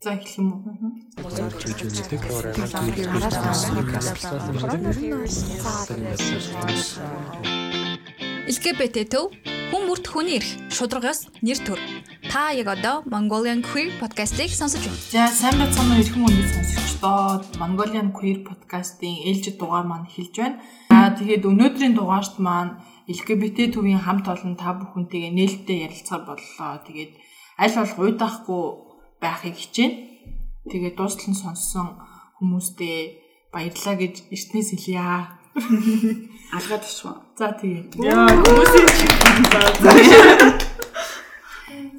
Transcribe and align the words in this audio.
За 0.00 0.14
эхлэх 0.14 0.38
юм 0.38 0.48
уу? 0.54 0.62
LGBT 8.46 8.96
төв 9.10 9.34
хүн 9.74 9.82
бүрт 9.90 10.06
хүний 10.06 10.38
эрх 10.38 10.50
шударгаас 10.70 11.26
нэр 11.42 11.58
төр. 11.66 11.82
Та 12.30 12.54
яг 12.54 12.70
одоо 12.78 13.02
Mongolian 13.10 13.58
Queer 13.66 13.90
podcast-ыг 13.98 14.54
сонсож 14.54 14.86
байна. 14.86 15.02
За 15.10 15.26
сайн 15.34 15.58
уу 15.66 15.66
эрхэм 15.66 16.22
хүнээ 16.22 16.46
сонсогчдоо 16.46 17.42
Mongolian 17.58 18.14
Queer 18.14 18.46
podcast-ийн 18.46 19.26
ээлжид 19.26 19.58
дугаар 19.58 19.82
маань 19.90 20.06
эхэлж 20.06 20.34
байна. 20.38 20.62
За 20.94 21.10
тэгээд 21.18 21.42
өнөөдрийн 21.42 21.98
дугаарт 21.98 22.38
маань 22.38 22.78
LGBT 23.10 23.74
төвийн 23.74 23.98
хамт 23.98 24.30
олон 24.30 24.54
та 24.54 24.78
бүхэнтэйгээ 24.78 25.34
нээлттэй 25.34 25.90
ярилцахаар 25.90 26.22
боллоо. 26.22 26.86
Тэгээд 26.86 27.12
аль 27.58 27.74
болох 27.74 27.98
уйдаахгүй 27.98 28.64
байхыг 29.22 29.54
хичээнэ. 29.58 29.96
Тэгээд 30.70 30.96
дуустал 30.96 31.30
нь 31.32 31.40
сонссон 31.40 31.98
хүмүүстээ 32.38 32.98
баярлаа 33.52 33.96
гэж 33.98 34.14
эртнээс 34.34 34.70
хэлье. 34.74 35.00
Алгаад 36.56 36.84
очив. 36.84 37.18
За 37.38 37.52
тэгээд. 37.52 37.98
Яа, 37.98 38.28
хүмүүсийн 38.28 38.86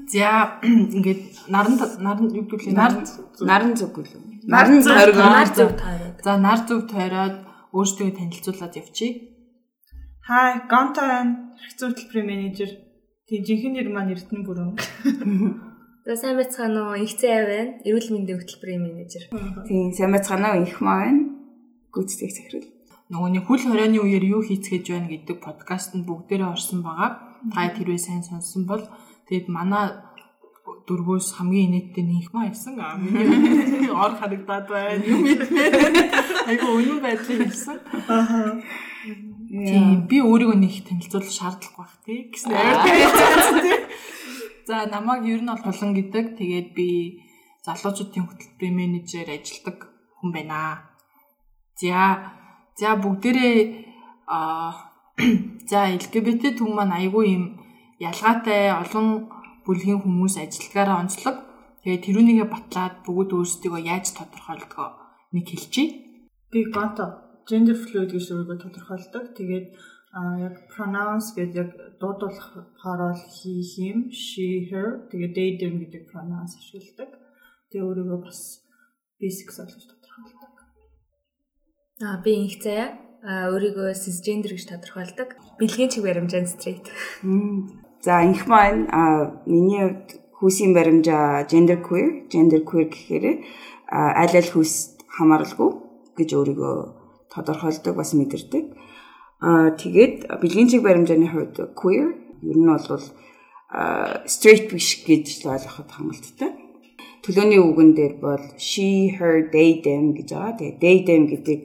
За 0.09 0.57
ингээд 0.65 1.21
наран 1.53 1.77
наран 2.01 2.33
юу 2.33 2.45
гэвэл 2.49 2.73
нар 2.73 2.93
наран 3.45 3.73
зүг 3.77 3.93
үлээ. 3.93 4.49
Наран 4.49 4.81
зориг 4.81 5.15
нар 5.15 5.49
зөв 5.53 5.69
тойроод. 5.77 6.17
За 6.25 6.33
нар 6.37 6.59
зөв 6.65 6.89
тойроод 6.89 7.35
өөрсдөө 7.77 8.17
танилцуулаад 8.17 8.73
явчих. 8.81 9.13
Хай, 10.25 10.65
байна. 10.65 11.53
Хэрэгцээ 11.61 11.87
хөтөлбөрийн 11.89 12.25
менежер. 12.25 12.71
Тийм 13.29 13.45
жинхэнэ 13.45 13.85
нэр 13.85 13.89
маань 13.93 14.13
Эрдэнэ 14.17 14.45
бүрэн. 14.45 14.73
За 16.09 16.15
сайн 16.17 16.41
байцгаана 16.41 16.89
уу? 16.89 16.97
Игцээ 17.05 17.37
байна. 17.45 17.77
Эрүүл 17.85 18.09
мэндийн 18.09 18.41
хөтөлбөрийн 18.41 18.81
менежер. 18.81 19.29
Тийм, 19.69 19.93
сайн 19.93 20.09
байцгаана 20.09 20.57
уу? 20.57 20.65
Их 20.65 20.81
маа 20.81 21.05
байна. 21.05 21.37
Гүйцэтгэх 21.93 22.33
захирал. 22.33 22.65
Нөгөөний 23.13 23.45
хөл 23.45 23.61
хорионы 23.61 24.01
үеэр 24.01 24.25
юу 24.25 24.41
хийцгээж 24.41 24.89
байна 24.89 25.05
гэдэг 25.05 25.37
подкаст 25.37 25.93
нь 25.93 26.09
бүгдээрээ 26.09 26.49
орсон 26.49 26.81
байгаа. 26.81 27.37
Та 27.53 27.69
тэрвээ 27.77 28.01
сайн 28.01 28.25
сонссон 28.25 28.65
бол 28.65 28.89
тэгээд 29.29 29.53
манай 29.53 30.01
дөрвөөс 30.89 31.29
хамгийн 31.37 31.93
инээдтэй 31.93 32.01
нэг 32.01 32.33
маа 32.33 32.49
явсан. 32.49 32.81
Аа 32.81 32.97
миний 32.97 33.93
ор 33.93 34.17
харагдаад 34.17 34.65
байна. 34.65 35.05
Юм. 35.05 35.29
Айгу 36.49 36.73
үнэн 36.73 37.05
байдлыг 37.05 37.53
хэлсэн. 37.53 37.77
Аа. 38.09 38.57
Тийм 39.45 40.09
би 40.09 40.25
өөрийгөө 40.25 40.57
нэг 40.57 40.73
танилцуулах 40.89 41.29
шаардлагагүй 41.29 41.77
бах 41.77 41.93
тий 42.01 42.33
гэсэн. 42.33 42.49
За 44.69 44.85
намайг 44.85 45.25
ер 45.25 45.41
нь 45.41 45.49
бол 45.49 45.65
тулан 45.65 45.97
гэдэг. 45.97 46.37
Тэгээд 46.37 46.67
би 46.77 46.89
залуучуудын 47.65 48.29
хөтөлбөрийн 48.29 48.75
менежер 48.77 49.25
ажилладаг 49.25 49.89
хүн 50.21 50.29
байна. 50.29 50.93
За 51.81 52.37
за 52.77 52.93
бүгдээрээ 53.01 53.57
а 54.29 54.37
за 55.69 55.89
LGBT 55.97 56.53
түн 56.61 56.77
маань 56.77 56.93
айгүй 57.01 57.25
юм 57.33 57.45
ялгаатай 57.97 58.69
олон 58.69 59.33
бүлгийн 59.65 60.05
хүмүүс 60.05 60.37
ажиллагаараа 60.37 61.01
онцлог. 61.01 61.35
Тэгээд 61.81 62.05
тэрүүнийгээ 62.05 62.47
батлаад 62.53 62.95
бүгд 63.09 63.29
өөрсдийгөө 63.33 63.81
яаж 63.89 64.05
тодорхойлдгоо 64.13 64.89
нэг 65.33 65.45
хэлчихье. 65.49 65.97
Би 66.53 66.69
гото 66.69 67.05
gender 67.49 67.73
fluid 67.73 68.13
гэж 68.13 68.25
өөрийгөө 68.29 68.57
тодорхойлдог. 68.61 69.33
Тэгээд 69.33 69.65
а 70.11 70.39
яг 70.41 70.55
pronouns 70.73 71.33
гэдэг 71.37 71.55
яг 71.55 71.71
дуудуулахаар 72.01 72.65
бол 73.13 73.21
he 73.35 73.61
him 73.61 74.09
she 74.09 74.69
her 74.71 75.05
тэгээд 75.11 75.33
they 75.37 75.49
them 75.61 75.77
гэдэг 75.81 76.09
pronouns 76.09 76.57
ашигладаг. 76.57 77.13
Тэгээ 77.69 77.85
өөрийгөө 77.85 78.19
бас 78.25 78.65
bisexual 79.21 79.69
гэж 79.69 79.85
тодорхойлдог. 79.85 80.55
Аа 82.01 82.17
би 82.25 82.31
инх 82.41 82.57
заяа 82.63 82.97
а 83.21 83.51
өөрийгөө 83.53 83.93
cisgender 83.93 84.55
гэж 84.55 84.65
тодорхойлдог. 84.71 85.29
Бэлгийн 85.59 85.91
чиг 85.93 86.03
баримжаан 86.07 86.47
straight. 86.47 86.89
За 88.01 88.23
инх 88.23 88.47
маань 88.47 88.87
а 88.89 89.43
миний 89.45 89.83
хувьд 89.83 90.09
хүүсийн 90.39 90.71
баримжаа 90.73 91.43
gender 91.51 91.83
queer, 91.83 92.25
gender 92.31 92.63
queer 92.63 92.87
гэхээр 92.87 93.43
аль 93.91 94.35
аль 94.39 94.51
хүүс 94.55 94.95
хамааралгүй 95.19 95.69
гэж 96.15 96.29
өөрийгөө 96.33 96.75
тодорхойлдог 97.27 97.93
бас 97.99 98.15
мэдэрдэг. 98.15 98.88
Аа 99.39 99.71
тэгээд 99.71 100.27
бэлгийн 100.43 100.67
чиг 100.67 100.83
баримжааны 100.83 101.31
хувьд 101.31 101.71
queer 101.71 102.11
ер 102.43 102.57
нь 102.59 102.67
бол 102.67 103.03
straight 104.27 104.67
биш 104.67 104.99
гэж 105.07 105.47
ойлгоход 105.47 105.89
хангалттай. 105.95 106.51
Төлөөний 107.23 107.61
үгэн 107.63 107.91
дээр 107.95 108.15
бол 108.19 108.43
she, 108.59 109.15
her, 109.15 109.47
they, 109.47 109.79
them 109.79 110.11
гэж 110.11 110.27
байгаа. 110.35 110.59
Тэгээд 110.59 110.77
they, 110.83 110.97
them 111.07 111.23
гэдэг 111.31 111.59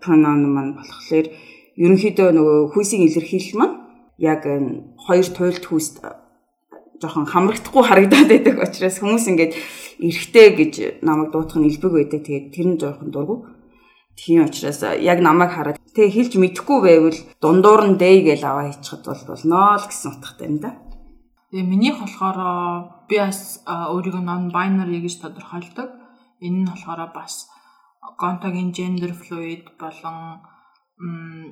pronoun 0.00 0.48
маань 0.48 0.72
болохоор 0.72 1.26
ерөнхийдөө 1.76 2.28
нөгөө 2.32 2.58
хүйсийн 2.72 3.04
илэрхийлэл 3.04 3.60
маань 3.60 3.76
яг 4.16 4.48
хоёр 5.04 5.26
туйлд 5.36 5.64
хүйст 5.68 6.00
жоохон 7.02 7.26
хамрагдахгүй 7.28 7.82
харагдаад 7.82 8.28
байдаг 8.30 8.56
учраас 8.56 8.96
хүмүүс 9.02 9.26
ингээд 9.28 9.52
эргэтэй 10.00 10.48
гэж 10.56 10.74
намайг 11.02 11.34
дуутах 11.34 11.58
нь 11.58 11.68
илбэг 11.68 11.92
байдаг. 11.92 12.20
Тэгээд 12.24 12.46
тэр 12.54 12.66
нь 12.72 12.80
жоохон 12.80 13.10
дургу 13.10 13.36
Тийм 14.16 14.44
учраас 14.44 14.82
яг 14.82 15.18
намайг 15.24 15.50
хараад 15.56 15.78
тэг 15.96 16.12
хэлж 16.12 16.36
мэдэхгүй 16.36 16.78
байвал 16.84 17.18
дундуур 17.40 17.82
нь 17.88 18.00
дэй 18.00 18.20
гэж 18.28 18.40
аваа 18.44 18.68
хийчихад 18.68 19.04
бол 19.08 19.22
болноо 19.28 19.80
л 19.80 19.88
гэсэн 19.88 20.08
утгатай 20.12 20.46
юм 20.48 20.56
да. 20.60 20.70
Тэгээ 21.52 21.68
минийх 21.68 21.96
болохоор 22.00 22.38
би 23.08 23.16
бас 23.20 23.64
өөрийгөө 23.64 24.24
non 24.24 24.52
binary 24.52 25.00
гэж 25.00 25.14
тодорхойлдог. 25.20 25.88
Энэ 26.44 26.58
нь 26.60 26.68
болохоор 26.68 27.12
бас 27.12 27.48
гонтогийн 28.20 28.72
gender 28.76 29.12
fluid 29.16 29.64
болон 29.80 30.44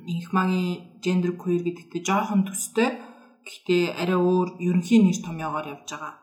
инхмагийн 0.05 1.01
gender 1.05 1.33
queer 1.41 1.61
гэдэгтэй 1.65 2.01
жоохон 2.05 2.45
төстэй. 2.45 2.97
Гэхдээ 3.45 3.97
арай 4.01 4.17
өөр 4.21 4.61
ерөнхий 4.61 5.01
нэр 5.01 5.17
томьёогоор 5.21 5.67
явж 5.73 5.89
байгаа. 5.89 6.13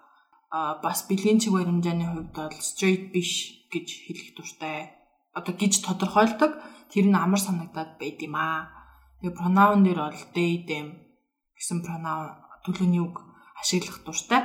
А 0.54 0.78
бас 0.82 1.06
бэлгийн 1.10 1.42
чиг 1.42 1.52
баримжааны 1.54 2.06
хувьд 2.06 2.30
бол 2.34 2.58
straight 2.62 3.10
биш 3.14 3.62
гэж 3.74 3.86
хэлэх 4.06 4.30
дуртай 4.34 4.97
одоо 5.38 5.54
гэж 5.54 5.72
тодорхойлдог 5.86 6.52
тэр 6.90 7.06
нь 7.06 7.16
амар 7.16 7.38
санагдаад 7.38 7.96
байд 8.00 8.18
юм 8.26 8.34
аа. 8.34 8.74
Тэгээ 9.22 9.38
pronoun 9.38 9.86
дээр 9.86 10.00
бол 10.02 10.22
they 10.34 10.66
them 10.66 10.86
гэсэн 11.54 11.86
pronoun 11.86 12.34
төлөвний 12.64 13.02
үг 13.02 13.22
ашиглах 13.60 14.02
дуртай. 14.02 14.42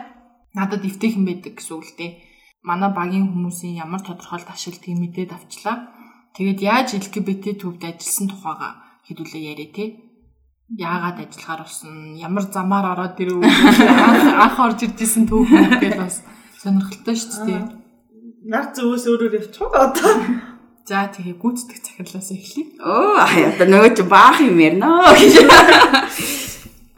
Надад 0.54 0.86
эвтэйхэн 0.86 1.26
байдаг 1.26 1.54
гэсэн 1.58 1.74
үг 1.78 1.86
л 1.86 1.98
дээ. 1.98 2.12
Манай 2.64 2.90
багийн 2.94 3.30
хүмүүсийн 3.34 3.82
ямар 3.82 4.02
тодорхойлт 4.06 4.50
ашигладгийг 4.50 4.98
мэдээд 4.98 5.32
авчлаа. 5.34 5.92
Тэгээд 6.38 6.60
яаж 6.62 6.88
LGBT 6.98 7.62
төвд 7.62 7.82
ажилласан 7.84 8.28
тухайга 8.30 8.70
хэдүүлээ 9.06 9.44
яриа 9.52 9.70
тий. 9.70 9.90
Яагаад 10.74 11.22
ажиллахаар 11.22 11.62
болсон, 11.68 12.18
ямар 12.18 12.44
замаар 12.50 12.86
ороод 12.98 13.20
ирв, 13.22 13.44
анх 13.44 14.58
орж 14.58 14.80
иржсэн 14.88 15.30
төв 15.30 15.46
хүмүүс 15.46 15.78
гэж 15.78 15.94
бас 16.00 16.16
сонирхолтой 16.58 17.16
шүү 17.20 17.46
дээ. 17.46 17.62
Нар 18.50 18.66
зөөс 18.74 19.06
өөрөөр 19.12 19.38
явчих 19.38 19.70
одоо. 19.70 20.53
За 20.84 21.08
тэгээ 21.08 21.40
гүйцэтгэх 21.40 21.80
захирлаас 21.80 22.28
эхлэе. 22.36 22.76
Оо 22.84 23.16
одоо 23.24 23.68
нөгөө 23.72 23.96
чи 23.96 24.04
баах 24.04 24.44
юм 24.44 24.60
ярина 24.60 25.16
гэж. 25.16 25.48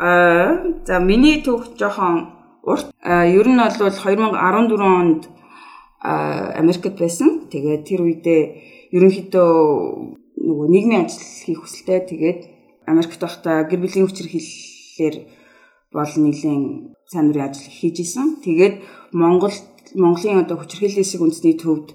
Аа 0.01 0.73
за 0.89 0.97
миний 1.05 1.45
түүх 1.45 1.77
жоохон 1.77 2.33
урт. 2.65 2.89
Ер 3.05 3.45
нь 3.45 3.61
бол 3.61 3.69
2014 3.69 4.81
онд 4.81 5.29
Америкт 6.01 6.97
байсан. 6.97 7.45
Тэгээд 7.53 7.85
тэр 7.85 8.01
үедээ 8.09 8.41
ерөнхийдөө 8.89 9.53
нөгөө 10.33 10.67
нийгмийн 10.73 11.05
ажил 11.05 11.21
хийх 11.45 11.61
хүсэлтэй. 11.61 12.09
Тэгээд 12.09 12.39
Америкт 12.89 13.21
байхдаа 13.21 13.69
гэр 13.69 13.85
бүлийн 13.85 14.09
хүчирхийллээр 14.09 15.15
бол 15.93 16.13
нэлийн 16.25 16.97
сайн 17.05 17.29
дурын 17.29 17.53
ажил 17.53 17.69
хийж 17.69 18.01
исэн. 18.01 18.41
Тэгээд 18.41 18.81
Монгол 19.13 19.53
Монголын 19.93 20.41
одоо 20.41 20.57
хүчирхийллийн 20.57 21.21
үндэсний 21.21 21.53
төвд 21.53 21.93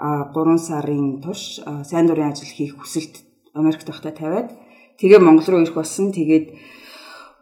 3 0.00 0.56
сарын 0.56 1.20
турш 1.20 1.60
сайн 1.84 2.08
дурын 2.08 2.32
ажил 2.32 2.48
хийх 2.48 2.80
хүсэлт 2.80 3.20
Америкт 3.52 3.84
байхдаа 3.84 4.16
тавиад 4.16 4.48
тэгээ 4.96 5.20
Монгол 5.20 5.48
руу 5.48 5.60
ирэх 5.60 5.76
болсон. 5.76 6.08
Тэгээд 6.12 6.56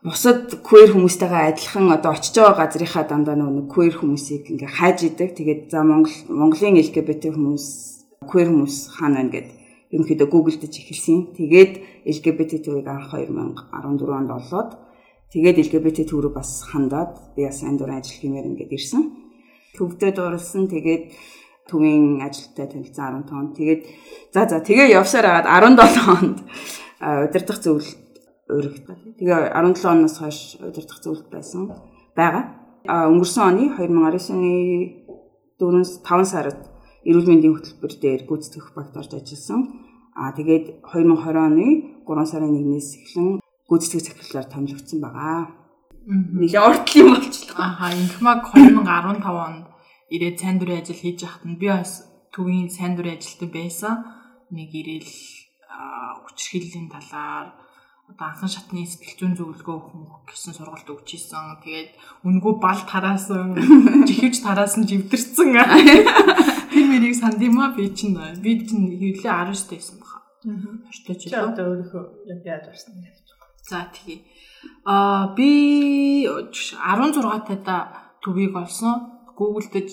бусад 0.02 0.62
queer 0.62 0.90
хүмүүстэйгээ 0.94 1.54
адилхан 1.54 1.90
одоо 1.94 2.14
очиж 2.14 2.34
байгаа 2.34 2.66
газрынхаа 2.66 3.04
дандаа 3.06 3.38
нэг 3.38 3.66
queer 3.70 3.94
хүмүүсийг 3.98 4.50
ингээ 4.50 4.74
хайж 4.78 4.98
идэг. 5.06 5.34
Тэгээд 5.38 5.62
за 5.70 5.82
Монгол 5.82 6.14
Монголын 6.30 6.78
LGBT 6.82 7.34
хүмүүс 7.34 7.66
queer 8.26 8.48
хүмүүс 8.50 8.76
хаана 8.94 9.22
байна 9.22 9.34
гэд 9.34 9.48
ерөнхийдөө 9.94 10.28
гуглдж 10.30 10.70
эхэлсэн. 10.70 11.34
Тэгээд 11.38 11.72
LGBT 12.06 12.52
төвийг 12.62 12.86
анх 12.86 13.14
2014 13.14 14.18
онд 14.18 14.30
олоод 14.34 14.70
тэгээд 15.34 15.60
LGBT 15.66 16.10
төв 16.10 16.26
рүү 16.26 16.32
бас 16.34 16.62
хандаад 16.66 17.34
би 17.34 17.46
бас 17.46 17.58
сайн 17.58 17.78
дурын 17.78 17.98
ажил 17.98 18.18
хиймээр 18.22 18.50
ингээд 18.54 18.74
ирсэн. 18.74 19.02
Төвдөө 19.74 20.10
дурлсан. 20.14 20.70
Тэгээд 20.70 21.10
төвийн 21.68 22.24
ажилттай 22.24 22.66
танилцсан 22.66 23.22
15 23.22 23.36
он. 23.36 23.52
Тэгээд 23.52 23.82
за 24.32 24.48
за 24.48 24.58
тэгээ 24.64 24.96
явсаар 24.96 25.26
агаад 25.28 25.76
17 25.76 26.08
онд 26.08 26.38
удирдах 27.28 27.58
зөвлөлт 27.60 28.00
өргөдөө. 28.48 28.96
Тэгээ 29.20 29.52
17 29.52 29.84
оноос 29.84 30.16
хойш 30.18 30.56
удирдах 30.64 30.98
зөвлөлт 31.04 31.28
байсан 31.28 31.68
байгаа. 32.16 32.44
Өнгөрсөн 32.88 33.44
оны 33.44 33.64
2019 33.76 34.32
оны 34.32 34.54
4-5 35.60 36.24
сард 36.24 36.60
эрүүл 37.04 37.28
мэндийн 37.28 37.54
хөтөлбөр 37.54 37.92
дээр 38.00 38.22
гүйцэтгэх 38.24 38.72
багт 38.72 38.96
орж 38.96 39.12
ажилласан. 39.12 39.60
Аа 40.16 40.32
тэгээд 40.32 40.82
2020 40.88 41.36
оны 41.36 41.66
3 42.08 42.30
сарын 42.32 42.56
1-ээс 42.56 42.88
эхлэн 42.98 43.28
гүйцэтгэх 43.68 44.02
захирлаар 44.02 44.48
томилогдсон 44.48 44.98
байгаа. 45.04 45.52
Нэлээ 46.08 46.62
ортлын 46.64 47.08
болчихлоо. 47.12 47.60
Аха, 47.60 47.92
инхмаг 47.92 48.40
2015 48.48 49.28
онд 49.28 49.64
ирээд 50.14 50.36
сайн 50.40 50.56
дурын 50.58 50.80
ажил 50.80 51.00
хийж 51.00 51.18
байхад 51.22 51.44
нь 51.44 51.60
би 51.60 51.68
бас 51.68 52.04
төвийн 52.32 52.68
сайн 52.72 52.96
дурын 52.96 53.16
ажилтан 53.16 53.50
байсан. 53.52 53.94
Нэг 54.50 54.70
ирээл 54.72 55.12
хүчрхийллийн 56.24 56.88
талаар 56.88 57.52
одоо 58.08 58.26
анхан 58.32 58.48
шатны 58.48 58.88
сэтгэл 58.88 59.18
зүйн 59.20 59.34
зөвлөгөө 59.36 59.76
өгөх 59.76 60.32
гэсэн 60.32 60.56
сургалт 60.56 60.88
өгч 60.88 61.20
исэн. 61.20 61.60
Тэгээд 61.60 61.90
үнгүү 62.24 62.54
бал 62.56 62.80
тараасан, 62.88 63.52
жихэвч 64.08 64.40
тараасан 64.40 64.88
живдэрсэн. 64.88 65.52
Тэр 66.72 66.86
мэрийг 66.88 67.16
санд 67.20 67.40
юм 67.44 67.60
а 67.60 67.76
би 67.76 67.92
чинь 67.92 68.16
би 68.40 68.64
чинь 68.64 68.88
хэвлээ 68.96 69.28
19 69.28 69.76
байсан 69.76 69.96
баха. 70.00 70.24
Ортой 70.88 71.16
ч 71.20 71.28
л 71.28 71.52
одоо 71.52 71.64
өөрийнхөө 71.76 72.04
яг 72.32 72.40
яаж 72.48 72.64
орсон 72.72 72.96
юм. 72.96 73.12
За 73.68 73.84
тэгье. 73.92 74.24
Аа 74.88 75.36
би 75.36 76.24
16 76.24 77.44
тайда 77.44 77.76
төвийг 78.24 78.56
олсон. 78.56 79.17
Google-дэж 79.38 79.90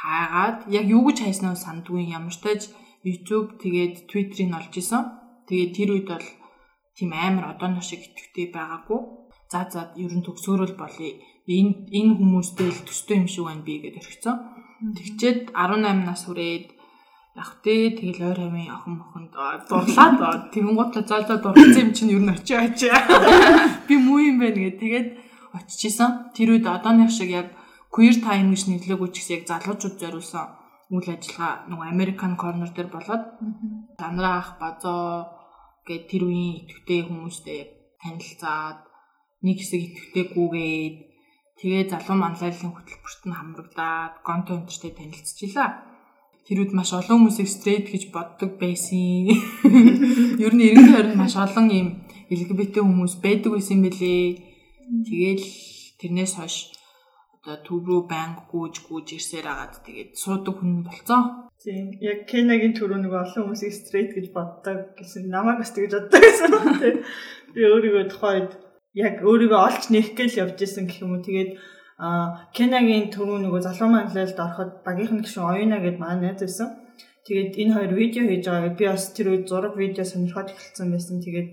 хаагаад 0.00 0.58
яг 0.78 0.86
юу 0.90 1.02
гэж 1.06 1.18
хайснаа 1.22 1.54
сандгүй 1.54 2.10
ямар 2.18 2.34
тааж 2.44 2.62
YouTube 3.04 3.60
тэгээд 3.62 4.08
Twitter-ийг 4.08 4.52
олж 4.56 4.74
исэн. 4.80 5.02
Тэгээд 5.48 5.72
тэр 5.76 5.88
үед 5.92 6.06
бол 6.08 6.26
тийм 6.96 7.10
амар 7.12 7.52
одооно 7.52 7.84
шиг 7.84 8.00
итгэвтэй 8.00 8.48
байгаагүй. 8.48 9.00
За 9.52 9.68
за 9.68 9.92
ер 10.00 10.12
нь 10.16 10.24
төгсөөрөл 10.24 10.74
болъё. 10.80 11.20
Энэ 11.44 11.92
энэ 11.92 12.16
хүмүүстэй 12.16 12.68
л 12.72 12.80
төстэй 12.88 13.20
юм 13.20 13.28
шиг 13.28 13.44
байна 13.44 13.60
би 13.60 13.76
гэдээ 13.84 14.00
өргөцсөн. 14.00 14.36
Тэгчээд 14.96 15.40
18 15.52 16.08
нас 16.08 16.24
хүрээд 16.24 16.66
яг 17.36 17.50
тэ 17.60 17.92
тэгэл 17.98 18.24
ойр 18.30 18.40
амын 18.48 18.72
охин 18.72 18.94
мохонд 18.96 19.30
дурлаад 19.68 20.48
тэгэнгუთ 20.54 20.94
зоолоо 21.04 21.38
дурлцсан 21.44 21.82
юм 21.84 21.90
чинь 21.92 22.14
ер 22.16 22.22
нь 22.24 22.32
очиж 22.32 22.56
очиж 22.56 22.92
би 23.88 23.94
муу 24.00 24.22
юм 24.24 24.40
байна 24.40 24.64
гэ 24.64 24.80
тэгээд 24.80 25.08
очижсэн. 25.52 26.32
Тэр 26.32 26.56
үед 26.56 26.64
одооных 26.64 27.12
шиг 27.12 27.28
яг 27.28 27.52
queer 27.94 28.16
time 28.26 28.50
гэж 28.50 28.62
нэрлээгүү 28.66 29.08
ч 29.14 29.16
гэсэн 29.22 29.34
яг 29.38 29.44
залуучууд 29.46 29.96
зориулсан 30.02 30.46
үйл 30.90 31.08
ажиллагаа 31.14 31.52
нөгөө 31.70 31.86
American 31.94 32.32
Corner 32.34 32.70
дээр 32.74 32.90
болоод 32.90 33.24
Танраах 33.94 34.58
базоо 34.58 35.30
гээд 35.86 36.04
тэр 36.10 36.22
үеийн 36.26 36.66
итгэвтэй 36.66 37.00
хүмүүстэй 37.06 37.60
танилцаад 38.02 38.78
нэг 39.46 39.56
хэсэг 39.62 39.80
итгэвтэйгүйгээд 39.86 40.96
тэгээ 41.60 41.82
залуу 41.92 42.16
манлайлалын 42.18 42.74
хөтөлбөрт 42.74 43.22
нь 43.28 43.36
хамрагдаад 43.38 44.14
гонто 44.26 44.58
өнтертэй 44.58 44.92
танилцчихлаа. 44.96 45.70
Тэр 46.44 46.66
үед 46.66 46.72
маш 46.76 46.90
олон 46.92 47.24
хүмүүсийг 47.24 47.48
стрейт 47.48 47.86
гэж 47.88 48.12
боддог 48.12 48.58
байсан. 48.60 49.32
Ер 50.44 50.52
нь 50.52 50.66
эргэн 50.66 50.90
тойронд 50.92 51.20
маш 51.20 51.38
олон 51.38 51.68
юм 51.70 51.88
LGBT 52.28 52.82
хүмүүс 52.82 53.22
байдаг 53.24 53.54
байсан 53.54 53.80
бэлээ. 53.80 54.24
Тэгээл 55.08 55.46
тэрнээс 56.00 56.34
хойш 56.36 56.73
одоо 57.44 57.60
төв 57.60 57.84
рүү 57.84 58.02
банк 58.08 58.48
гүйж 58.48 58.80
гүйж 58.88 59.08
ирсээр 59.20 59.46
агаад 59.52 59.84
тэгээд 59.84 60.16
суудаг 60.16 60.54
хүн 60.56 60.80
болцсон. 60.88 61.22
Тийм. 61.60 61.92
Яг 62.00 62.24
Кенагийн 62.24 62.72
түрүү 62.72 63.04
нэг 63.04 63.12
олон 63.12 63.52
хүмүүсийг 63.52 63.72
стрейт 63.76 64.16
гэж 64.16 64.32
боддог 64.32 64.96
гэсэн 64.96 65.28
намайг 65.28 65.60
бас 65.60 65.72
тэгж 65.76 65.92
боддог 65.92 66.24
гэсэн. 66.24 67.04
Би 67.52 67.60
өөрийгөө 67.68 68.04
тухайд 68.08 68.56
яг 68.96 69.20
өөрийгөө 69.20 69.60
олж 69.60 69.82
нээх 69.92 70.16
гээл 70.16 70.40
явж 70.40 70.56
исэн 70.64 70.88
гэх 70.88 71.04
юм 71.04 71.20
уу. 71.20 71.24
Тэгээд 71.24 71.50
а 72.00 72.48
Кенагийн 72.56 73.12
түрүү 73.12 73.38
нөгөө 73.44 73.60
залуу 73.60 73.92
манлайлд 73.92 74.40
ороход 74.40 74.80
багийнх 74.88 75.12
нь 75.12 75.24
гişүн 75.28 75.44
оюуна 75.44 75.84
гэд 75.84 76.00
маань 76.00 76.24
найз 76.24 76.40
байсан. 76.40 76.68
Тэгээд 77.28 77.60
энэ 77.60 77.74
хоёр 77.76 77.92
видео 77.92 78.24
хийж 78.24 78.44
байгаа. 78.48 78.72
Би 78.72 78.84
бас 78.88 79.04
тэр 79.12 79.36
үед 79.36 79.44
зураг 79.52 79.76
видео 79.76 80.04
сонирхоод 80.04 80.48
эхэлсэн 80.48 80.88
байсан. 80.92 81.20
Тэгээд 81.20 81.48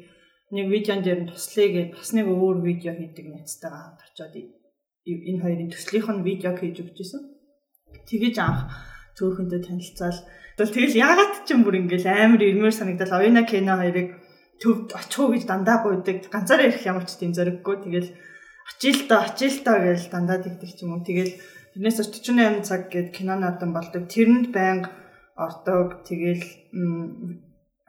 нэг 0.56 0.66
видеон 0.72 1.04
дээр 1.04 1.20
нь 1.24 1.30
туслая 1.32 1.70
гэд 1.76 1.90
бас 2.00 2.10
нэг 2.16 2.28
өөр 2.32 2.58
видео 2.64 2.96
хийдэг 2.96 3.28
найзтайгаа 3.28 4.00
очиод 4.00 4.61
энэ 5.06 5.42
хоёрын 5.42 5.70
төслийнх 5.74 6.10
нь 6.14 6.26
видеог 6.26 6.58
хийж 6.60 6.78
өгч 6.84 6.98
исэн. 7.02 7.22
Тэгэж 8.08 8.36
анх 8.42 8.70
цөөхөндөө 9.18 9.60
танилцаал. 9.66 10.20
Тэгэл 10.58 11.00
яагаад 11.00 11.34
ч 11.46 11.58
юм 11.58 11.66
бүр 11.66 11.82
ингээл 11.82 12.06
амар 12.06 12.42
ирмээр 12.42 12.76
санагдал 12.76 13.18
Оюна 13.18 13.44
Кена 13.50 13.82
хоёрыг 13.82 14.22
төвд 14.62 14.94
очихоо 14.94 15.34
гэж 15.34 15.44
дандаа 15.50 15.82
гуйдаг. 15.82 16.30
Ганцаараа 16.30 16.70
ирэх 16.70 16.86
ямар 16.86 17.06
ч 17.10 17.18
тийм 17.18 17.34
зориггүй. 17.34 17.76
Тэгэл 17.82 18.10
очил 18.70 19.00
та 19.10 19.26
очил 19.26 19.58
та 19.66 19.82
гэж 19.82 20.14
дандаа 20.14 20.38
тэгдэг 20.38 20.70
ч 20.70 20.86
юм 20.86 21.02
уу. 21.02 21.02
Тэгэл 21.02 21.34
тэрнээс 21.74 21.98
48 21.98 22.62
цаг 22.62 22.94
гээд 22.94 23.10
кино 23.10 23.34
наадам 23.42 23.74
болдог. 23.74 24.06
Тэрэнд 24.06 24.54
байнга 24.54 24.94
ордог. 25.34 26.06
Тэгэл 26.06 26.46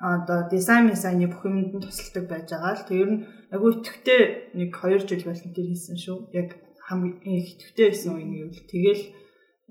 одоо 0.00 0.48
дизайн 0.48 0.88
дизайны 0.90 1.28
бүх 1.28 1.44
юмд 1.44 1.76
нь 1.76 1.82
тусалдаг 1.84 2.24
байж 2.26 2.48
байгаа 2.50 2.74
л 2.74 2.88
тэр 2.88 3.08
нь 3.12 3.22
агүй 3.54 3.70
итгэвтэй 3.78 4.20
нэг 4.56 4.70
2 4.74 5.06
жил 5.06 5.28
болсон 5.28 5.50
тэр 5.52 5.68
хийсэн 5.70 5.96
шүү. 6.00 6.18
Яг 6.32 6.56
хамгийн 6.88 7.38
ихэвтэй 7.42 7.86
байсан 7.90 8.10
үеийн 8.16 8.32
гэвэл 8.50 8.70
тэгэл 8.70 9.04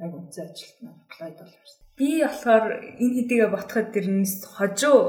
яг 0.01 0.11
үнцэн 0.15 0.45
ажилтнаа 0.47 0.93
applied 1.05 1.37
болчихсон. 1.37 1.81
Би 1.99 2.09
болохоор 2.23 2.65
энэ 3.01 3.15
хэдийгэ 3.17 3.47
ботход 3.51 3.87
тэрнээс 3.93 4.35
хожуу 4.55 4.99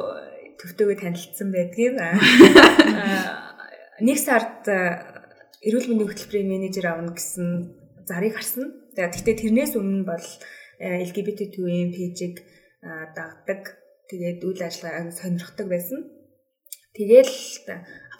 төвтөгөө 0.59 0.97
танилцсан 1.01 1.49
байдгийг. 1.55 1.97
Нэг 4.07 4.19
сард 4.19 4.67
эрүүл 5.63 5.89
мэндийн 5.89 6.11
хөтөлбөрийн 6.11 6.51
менежер 6.51 6.87
авна 6.91 7.15
гэсэн 7.15 7.49
зарыг 8.05 8.35
харсан. 8.35 8.67
Гэхдээ 8.99 9.37
тэрнээс 9.39 9.79
өмнө 9.79 10.05
бол 10.05 10.27
LGBT 10.83 11.55
төвийн 11.55 11.95
пэйжийг 11.95 12.43
дагдаг. 12.83 13.79
Тэгээд 14.11 14.43
үйл 14.43 14.61
ажиллагааг 14.61 15.15
сонирхдаг 15.15 15.67
байсан. 15.71 16.11
Тэгэл 16.93 17.33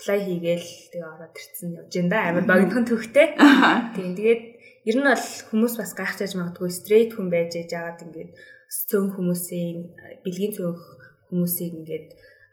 apply 0.03 0.19
хийгээл 0.27 0.69
тэгээ 0.91 1.07
ороод 1.15 1.35
ирсэн 1.39 1.79
явж 1.79 1.93
энэ 1.95 2.11
да 2.11 2.19
амар 2.27 2.45
богинохон 2.51 2.87
төвхтэй. 2.91 3.39
Тийм 3.95 4.19
тэгээд 4.19 4.43
ер 4.91 4.97
нь 4.99 5.07
бол 5.07 5.27
хүмүүс 5.47 5.75
бас 5.79 5.95
гайхчихж 5.95 6.35
магадгүй 6.35 6.71
стрейт 6.75 7.15
хүн 7.15 7.31
байж 7.31 7.55
яагаад 7.55 8.03
ингээд 8.03 8.31
цөөн 8.91 9.15
хүмүүсийн 9.15 9.79
бэлгийн 10.27 10.53
цөөх 10.59 10.81
хүмүүсийг 11.31 11.73
ингээд 11.79 12.09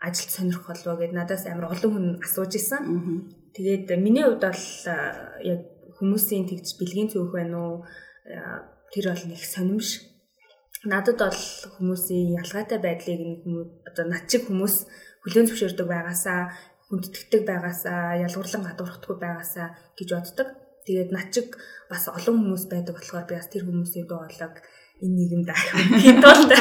ажилд 0.05 0.29
сонирх 0.29 0.63
болов 0.69 0.95
гэд 1.01 1.17
надаас 1.17 1.49
амар 1.49 1.73
олон 1.73 1.91
хүн 1.91 2.07
асууж 2.21 2.53
исэн. 2.53 2.85
Тэгээд 3.57 3.89
миний 3.97 4.23
хувьд 4.23 4.45
бол 4.45 4.65
яг 5.41 5.61
хүмүүсийн 5.97 6.45
тэгж 6.45 6.77
бэлгийн 6.77 7.09
цөөх 7.09 7.33
байна 7.33 7.57
уу? 7.57 7.75
Тэр 8.93 9.05
бол 9.09 9.25
нэг 9.25 9.41
сонирмш. 9.41 10.05
Надад 10.85 11.17
бол 11.17 11.41
хүмүүсийн 11.75 12.37
ялгаатай 12.39 12.79
байдлыг 12.79 13.19
нэг 13.25 13.41
одоо 13.89 14.05
над 14.05 14.29
чиг 14.29 14.45
хүмүүс 14.47 14.75
хүлээн 15.23 15.47
зөвшөөрдөг 15.51 15.87
байгаасаа 15.89 16.41
хүндэтгдэг 16.89 17.41
байгаасаа 17.45 18.17
ялгуурлан 18.25 18.65
гадуурхдаггүй 18.65 19.17
байгаасаа 19.21 19.67
гэж 19.97 20.09
боддог. 20.13 20.49
Тэгээд 20.85 21.09
над 21.13 21.29
чиг 21.29 21.53
бас 21.89 22.09
олон 22.09 22.35
хүмүүс 22.41 22.65
байдаг 22.69 22.97
болохоор 22.97 23.25
би 23.29 23.37
бас 23.37 23.49
тэр 23.53 23.63
хүмүүсийн 23.69 24.09
дуу 24.09 24.25
хоолойг 24.25 24.55
энэ 25.05 25.15
нийгэмд 25.15 25.49
хинтолд 26.01 26.51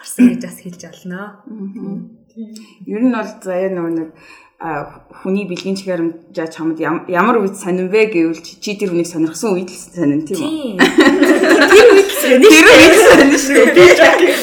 орсон 0.00 0.24
гэж 0.32 0.42
бас 0.42 0.58
хэлж 0.64 0.82
олно. 0.88 1.20
Ер 2.88 3.02
нь 3.04 3.12
бол 3.12 3.32
заяа 3.44 3.70
нөгөө 3.70 3.92
нэг 3.92 4.08
хүний 4.58 5.46
бэлгийн 5.46 5.78
чигээр 5.78 6.02
чамд 6.34 6.82
ямар 6.82 7.38
үед 7.38 7.54
сонирн 7.54 7.94
вэ 7.94 8.10
гэвэл 8.10 8.42
чи 8.42 8.74
тэр 8.74 8.90
хүнийг 8.90 9.06
сонирхсан 9.06 9.54
үед 9.54 9.70
л 9.70 9.78
сонирн 9.78 10.26
тийм 10.26 10.42
үү? 10.42 10.74
Тэр 11.70 11.86
үед 11.94 12.10
сонирн. 12.18 13.38
Шүү. 13.38 13.70
Би 13.70 13.84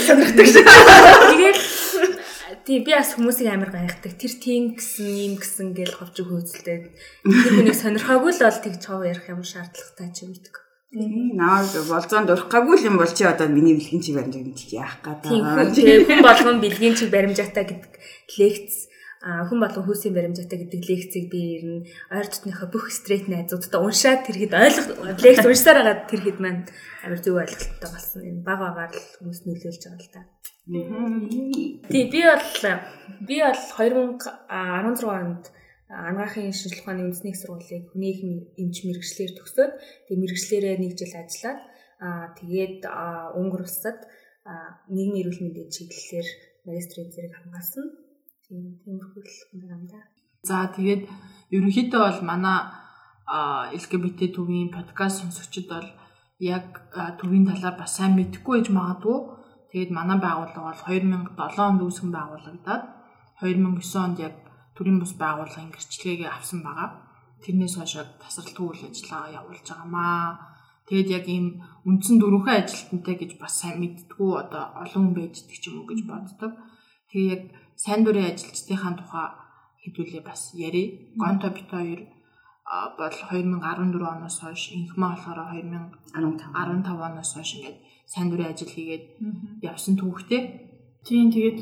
сонирхдаг 0.07 0.47
шүү. 0.47 0.63
Тэгээд 1.35 1.57
Тий 2.65 2.81
би 2.81 2.97
бас 2.97 3.13
хүмүүсийг 3.13 3.53
амар 3.53 3.69
гайхдаг. 3.69 4.17
Тэр 4.17 4.33
тийм 4.41 4.63
гэсэн, 4.73 5.05
ийм 5.05 5.33
гэсэн 5.37 5.77
гэл 5.77 6.01
ховч 6.01 6.17
хөөцөлтэй. 6.25 6.89
Тэр 7.21 7.53
хүнийг 7.61 7.77
сонирхоогүй 7.77 8.33
л 8.33 8.41
бол 8.41 8.59
тэгж 8.65 8.81
хов 8.89 9.05
ярих 9.05 9.29
юм 9.29 9.45
шаардлагатай 9.45 10.09
ч 10.09 10.25
юм 10.25 10.33
гэдэг. 10.33 10.55
Наад 11.37 11.73
болзоонд 11.85 12.33
урахгүй 12.33 12.81
юм 12.89 12.97
бол 12.97 13.13
чи 13.13 13.21
одоо 13.21 13.45
миний 13.53 13.77
бэлгийн 13.77 14.01
чиг 14.01 14.17
баримжааг 14.17 14.57
яах 14.73 14.97
гэдэг. 15.05 15.77
Тийм 15.77 16.09
хүн 16.09 16.25
болгон 16.25 16.57
бэлгийн 16.57 16.97
чиг 16.97 17.13
баримжаатай 17.13 17.65
гэдэг 17.69 17.93
лекц 18.39 18.89
хүн 19.25 19.59
болгон 19.61 19.85
хүйсийн 19.85 20.13
баримжаатай 20.17 20.57
гэдэг 20.65 20.81
лекцийг 20.89 21.25
би 21.29 21.41
ер 21.57 21.63
нь 21.69 21.85
ойр 22.13 22.27
дотныхоо 22.29 22.69
бүх 22.69 22.89
стрейт 22.89 23.29
найзуудтай 23.29 23.81
уншаад 23.81 24.25
тэр 24.25 24.37
хэд 24.41 24.53
ойлгох 24.53 25.21
лекц 25.21 25.45
уншсаар 25.45 25.77
байгаа 25.81 26.09
тэр 26.09 26.21
хэд 26.25 26.37
маань 26.41 26.63
амар 27.05 27.19
зөв 27.21 27.41
ойлголттой 27.41 27.89
болсон. 27.89 28.21
Энэ 28.21 28.45
баг 28.45 28.57
багаар 28.61 28.93
л 28.93 29.09
хүмүүс 29.21 29.39
нөлөөлж 29.49 29.81
байгаа 29.85 30.01
л 30.01 30.13
та. 30.13 30.21
Тий 30.65 32.09
би 32.09 32.21
бол 32.25 32.45
би 33.27 33.37
бол 33.45 33.59
2016 33.77 35.05
онд 35.05 35.43
анагаахын 35.89 36.49
шинжилгээ 36.49 36.81
ухааны 36.81 37.03
үндэсний 37.05 37.35
сургуулийг 37.37 37.93
хүний 37.93 38.49
эмч 38.57 38.75
мэрэгчлэр 38.81 39.31
төгсөөд 39.37 39.73
тэгээ 40.09 40.21
мэрэгчлэрээ 40.25 40.75
нэг 40.81 40.93
жил 40.97 41.13
ажиллаад 41.21 41.61
аа 42.01 42.33
тэгээд 42.41 42.81
өнгөр 43.37 43.61
улсад 43.61 44.09
нийгмийн 44.89 45.21
эрүүл 45.21 45.41
мэндийн 45.45 45.69
чиглэлээр 45.69 46.27
магистрийн 46.65 47.13
зэрэг 47.13 47.33
хамгаалсан. 47.37 47.85
Тийм 48.49 48.81
тиймэрхүү 48.81 49.21
л 49.21 49.69
юм 49.69 49.85
да. 49.85 50.01
За 50.49 50.65
тэгээд 50.73 51.05
ерөнхийдөө 51.53 52.01
бол 52.09 52.21
манай 52.25 52.57
LGBT 53.77 54.33
төвийн 54.33 54.73
подкаст 54.73 55.21
сонсогчид 55.21 55.69
бол 55.69 55.89
яг 56.41 56.89
төвийн 57.21 57.45
талаар 57.49 57.77
бас 57.77 57.97
сайн 57.97 58.17
мэдэхгүй 58.17 58.65
байж 58.65 58.69
магадгүй. 58.73 59.44
Тэгээд 59.71 59.91
манай 59.97 60.17
байгууллага 60.21 60.69
бол 60.69 60.81
2007 60.87 61.69
онд 61.69 61.81
үүсгэн 61.85 62.11
байгуулагдаад 62.15 62.83
2009 63.41 64.05
онд 64.05 64.17
яг 64.27 64.35
төрийн 64.75 64.99
бус 64.99 65.13
байгууллагын 65.23 65.71
гэрчлэгээ 65.73 66.29
авсан 66.31 66.59
байгаа. 66.63 66.89
Тэрнээс 67.43 67.75
хойш 67.77 67.93
тасралтгүй 68.21 68.65
үйл 68.67 68.83
ажиллагаа 68.89 69.35
явуулж 69.39 69.65
байгаамаа. 69.67 70.55
Тэгээд 70.87 71.09
яг 71.17 71.25
ийм 71.25 71.47
үндсэн 71.87 72.15
дөрвөн 72.21 72.61
ажилтнтай 72.61 73.15
гэж 73.17 73.31
бас 73.41 73.53
сайн 73.59 73.81
мэдтгүү 73.81 74.31
одоо 74.43 74.63
олон 74.81 75.01
хүн 75.09 75.15
байждаг 75.17 75.57
ч 75.57 75.63
юм 75.67 75.81
уу 75.81 75.89
гэж 75.89 75.99
боддог. 76.05 76.51
Тэгээ 77.09 77.31
яг 77.35 77.43
сайн 77.83 78.01
дурын 78.05 78.29
ажилчдынхаа 78.29 78.93
тухай 78.99 79.27
хэдүүлээ 79.81 80.23
бас 80.29 80.41
ярив. 80.53 80.89
Гонто 81.17 81.49
бит 81.49 81.69
хоёр 81.73 82.01
бол 82.97 83.15
2014 83.29 84.13
оноос 84.13 84.37
хойш 84.41 84.63
инхмээ 84.77 85.09
болохоор 85.13 85.39
2015 85.53 86.53
15 86.53 87.07
оноос 87.09 87.31
хойш 87.33 87.49
ингээд 87.57 87.77
сайн 88.05 88.29
дурын 88.29 88.51
ажил 88.53 88.69
хийгээд 88.69 89.05
явсан 89.65 89.97
түүхтэй. 89.97 90.41
Тийм 91.05 91.29
тэгээд 91.33 91.59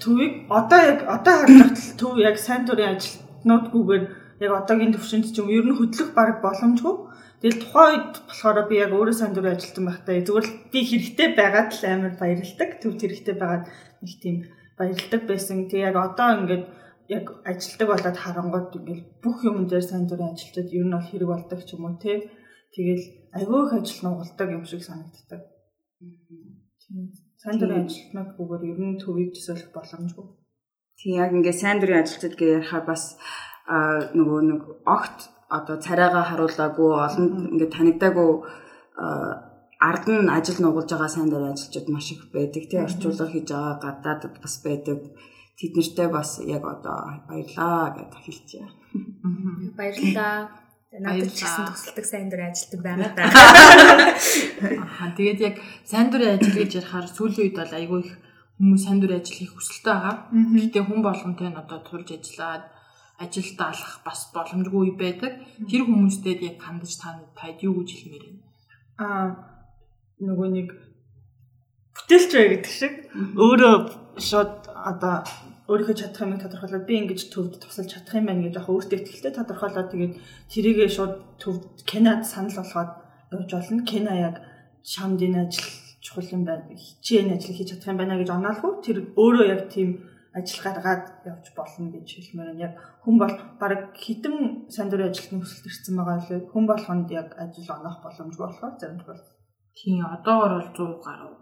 төвийг 0.00 0.32
одоо 0.48 0.80
яг 0.90 1.00
одоо 1.16 1.34
харж 1.42 1.52
байхад 1.58 1.78
төв 2.00 2.12
яг 2.20 2.36
сайн 2.38 2.62
дурын 2.64 2.94
ажилтнуудгүйгээр 2.94 4.04
яг 4.44 4.52
одоогийн 4.60 4.94
төвшөнд 4.94 5.26
ч 5.34 5.36
юм 5.40 5.48
ер 5.50 5.66
нь 5.66 5.78
хөдлөх 5.78 6.10
баг 6.14 6.38
боломжгүй. 6.44 6.94
Тэгэл 7.42 7.62
тухайн 7.62 7.90
үед 7.94 8.14
болохоор 8.26 8.58
би 8.70 8.74
яг 8.84 8.92
өөрөө 8.94 9.16
сайн 9.18 9.32
дурын 9.34 9.54
ажилтан 9.54 9.84
байхдаа 9.86 10.14
зүгээр 10.26 10.46
л 10.46 10.54
би 10.72 10.80
хэрэгтэй 10.86 11.28
байгаад 11.38 11.70
л 11.74 11.84
амар 11.86 12.14
баярлдаг. 12.18 12.70
Төв 12.82 12.92
хэрэгтэй 12.98 13.36
байгаад 13.38 13.64
нэг 14.02 14.12
тийм 14.22 14.36
баярлдаг 14.78 15.22
байсан. 15.26 15.66
Тэг 15.70 15.80
яг 15.88 15.96
одоо 15.98 16.28
ингээд 16.34 16.64
яг 17.08 17.24
ажилдаг 17.50 17.88
болоод 17.88 18.18
харангууд 18.20 18.68
ингээл 18.78 19.04
бүх 19.22 19.38
юм 19.48 19.66
дээр 19.66 19.86
сайн 19.86 20.04
дурын 20.06 20.34
ажилчид 20.34 20.68
ер 20.76 20.86
нь 20.86 20.94
бол 20.94 21.08
хэрэг 21.08 21.28
болдог 21.30 21.60
ч 21.66 21.70
юм 21.74 21.86
уу 21.86 21.96
те. 22.02 22.26
Тэгэл 22.74 23.04
айгүй 23.36 23.60
их 23.66 23.72
ажил 23.72 24.00
нугалдаг 24.04 24.48
юм 24.50 24.64
шиг 24.64 24.82
санагддаг. 24.84 25.42
Тийм. 26.82 27.12
Сайн 27.36 27.58
дурын 27.58 27.86
ажилтнууд 27.86 28.30
бүгээр 28.36 28.62
ер 28.72 28.80
нь 28.82 29.00
төвийг 29.02 29.30
төсөөлөх 29.34 29.70
боломжгүй. 29.74 30.26
Тийм 30.98 31.14
яг 31.22 31.30
ингээ 31.36 31.56
сайн 31.62 31.78
дурын 31.78 32.02
ажилчид 32.02 32.34
гэж 32.36 32.50
ярихаар 32.58 32.84
бас 32.88 33.02
нөгөө 34.18 34.40
нэг 34.50 34.62
огт 34.96 35.18
одоо 35.48 35.76
царайгаа 35.78 36.24
харуулаагүй 36.28 36.90
олон 37.06 37.26
ингээ 37.54 37.70
танигдаагүй 37.76 38.30
ард 39.88 40.04
нь 40.10 40.32
ажил 40.36 40.58
нугалж 40.64 40.90
байгаа 40.90 41.10
сайн 41.12 41.30
дурын 41.30 41.54
ажилчид 41.54 41.86
маш 41.92 42.08
их 42.12 42.22
байдаг. 42.34 42.64
Тэ 42.66 42.82
орчуулга 42.86 43.26
хийж 43.30 43.48
байгаа 43.52 43.76
гадаадд 43.84 44.34
бас 44.42 44.54
байдаг 44.66 44.98
тэд 45.58 45.72
нартэй 45.76 46.08
бас 46.16 46.30
яг 46.56 46.64
одоо 46.74 46.98
баярлаа 47.28 47.94
гэж 47.96 48.10
хэлчихье. 48.24 48.66
Баярлалаа. 49.78 50.50
Надад 50.88 51.28
ч 51.36 51.44
гэсэн 51.44 51.68
тусалдаг 51.68 52.06
сайн 52.08 52.28
дурын 52.32 52.48
ажилтдаг 52.48 52.80
байгаа 52.80 53.10
даа. 53.12 53.28
Аа 55.04 55.12
тэгээд 55.12 55.40
яг 55.44 55.56
сайн 55.84 56.08
дурын 56.08 56.40
ажил 56.40 56.56
гэж 56.56 56.80
ярихаар 56.80 57.06
сүүлийн 57.12 57.44
үед 57.52 57.56
бол 57.60 57.76
айгүй 57.76 58.00
их 58.08 58.12
хүмүүс 58.56 58.82
сайн 58.88 58.98
дурын 59.04 59.20
ажил 59.20 59.36
хийх 59.36 59.52
хүсэлтэй 59.52 59.92
байгаа. 59.92 60.16
Гэхдээ 60.32 60.84
хүн 60.88 61.00
болгонтэй 61.04 61.48
нь 61.52 61.60
одоо 61.60 61.78
турж 61.84 62.08
ажиллаад 62.16 62.64
ажилд 63.20 63.60
алах 63.60 63.94
бас 64.00 64.20
боломжгүй 64.32 64.96
байдаг. 64.96 65.32
Тэр 65.68 65.82
хүмүүстэй 65.84 66.34
яг 66.40 66.56
хандаж 66.56 66.96
таад 66.96 67.58
юу 67.60 67.84
гэж 67.84 67.88
хэлмээр 67.92 68.24
вэ? 68.24 68.40
Аа 69.04 69.28
нөгөө 70.24 70.48
нэг 70.56 70.68
бүтээлч 72.00 72.30
бай 72.32 72.46
гэдэг 72.48 72.72
шиг 72.72 72.94
өөрөө 73.36 73.74
шууд 74.24 74.72
одоо 74.72 75.20
өөрийнхөө 75.68 75.96
чадах 76.00 76.24
юмыг 76.24 76.40
тодорхойлоод 76.42 76.88
би 76.88 76.94
ингэж 76.98 77.20
төвд 77.28 77.60
тусалж 77.60 77.92
чадах 77.92 78.16
юм 78.16 78.26
байна 78.26 78.44
гэж 78.48 78.54
яг 78.56 78.68
өөртөө 78.72 78.98
ихтэй 79.04 79.32
тодорхойлоод 79.36 79.88
тэгээд 79.92 80.14
тэрийгээ 80.52 80.88
шууд 80.88 81.14
төвд 81.36 81.64
Канад 81.84 82.24
санал 82.24 82.56
болгоод 82.56 82.92
явж 83.36 83.50
болно. 83.52 83.84
Кена 83.84 84.12
яг 84.16 84.36
шамд 84.80 85.20
энэ 85.20 85.44
ажил 85.44 85.68
чухал 86.00 86.32
юм 86.32 86.42
байна. 86.48 86.64
Энэ 86.72 87.36
ажил 87.36 87.52
хийж 87.52 87.68
чадах 87.68 87.92
юм 87.92 88.00
байна 88.00 88.16
гэж 88.16 88.28
оноолгүй. 88.32 88.72
Тэр 88.80 88.98
өөрөө 89.12 89.46
яг 89.52 89.62
тийм 89.68 89.88
ажил 90.32 90.60
гаргаад 90.64 91.04
явж 91.28 91.46
болно 91.52 91.86
гэж 91.92 92.08
хэлмээр 92.16 92.50
нь 92.56 92.64
яг 92.64 92.72
хүн 93.04 93.16
бол 93.20 93.34
баг 93.60 93.92
хитэн 93.92 94.68
сайн 94.72 94.88
дурын 94.88 95.12
ажилтны 95.12 95.44
хүсэлт 95.44 95.68
ирсэн 95.68 95.94
байгаа 96.00 96.18
лээ. 96.24 96.48
Хүн 96.48 96.64
болгонд 96.64 97.08
яг 97.12 97.36
ажил 97.36 97.68
оноох 97.76 98.00
боломжгүй 98.00 98.40
болохоор 98.40 98.74
зарим 98.80 99.00
тохиолдолд 99.04 99.36
Тийм 99.78 100.04
одоогор 100.04 100.52
бол 100.58 100.70
100 100.74 101.04
гаруй 101.06 101.34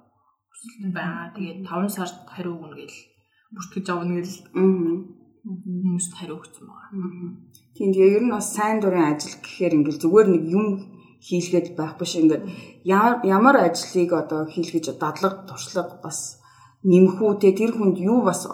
хүсэлт 0.50 0.92
байгаа. 0.92 1.32
Тэгээд 1.34 1.60
5 1.64 1.96
сард 1.96 2.16
хариу 2.28 2.52
өгнө 2.56 2.76
гэл 2.76 2.98
бүртгэж 3.54 3.86
авна 3.90 4.18
гэж 4.18 4.30
хүмүүст 4.54 6.12
хариу 6.18 6.42
өгсөн 6.42 6.66
байгаа. 6.66 6.90
Тийм 7.76 7.90
тэгээ 7.94 8.16
ер 8.18 8.24
нь 8.26 8.34
бас 8.34 8.50
сайн 8.50 8.82
дурын 8.82 9.14
ажил 9.14 9.38
гэхээр 9.38 9.76
ингээл 9.78 10.02
зүгээр 10.02 10.28
нэг 10.34 10.42
юм 10.50 10.66
хийлгээд 11.22 11.78
байх 11.78 11.94
биш. 11.98 12.18
Ингээд 12.18 12.44
ямар 12.82 13.56
ажлыг 13.62 14.10
одоо 14.12 14.46
хийлгэж 14.50 14.98
дадлаг 14.98 15.46
туршлага 15.46 16.00
бас 16.02 16.42
нэмхүү 16.82 17.30
те 17.42 17.54
тэр 17.54 17.74
хүнд 17.74 17.98
юу 18.02 18.26
бас 18.26 18.46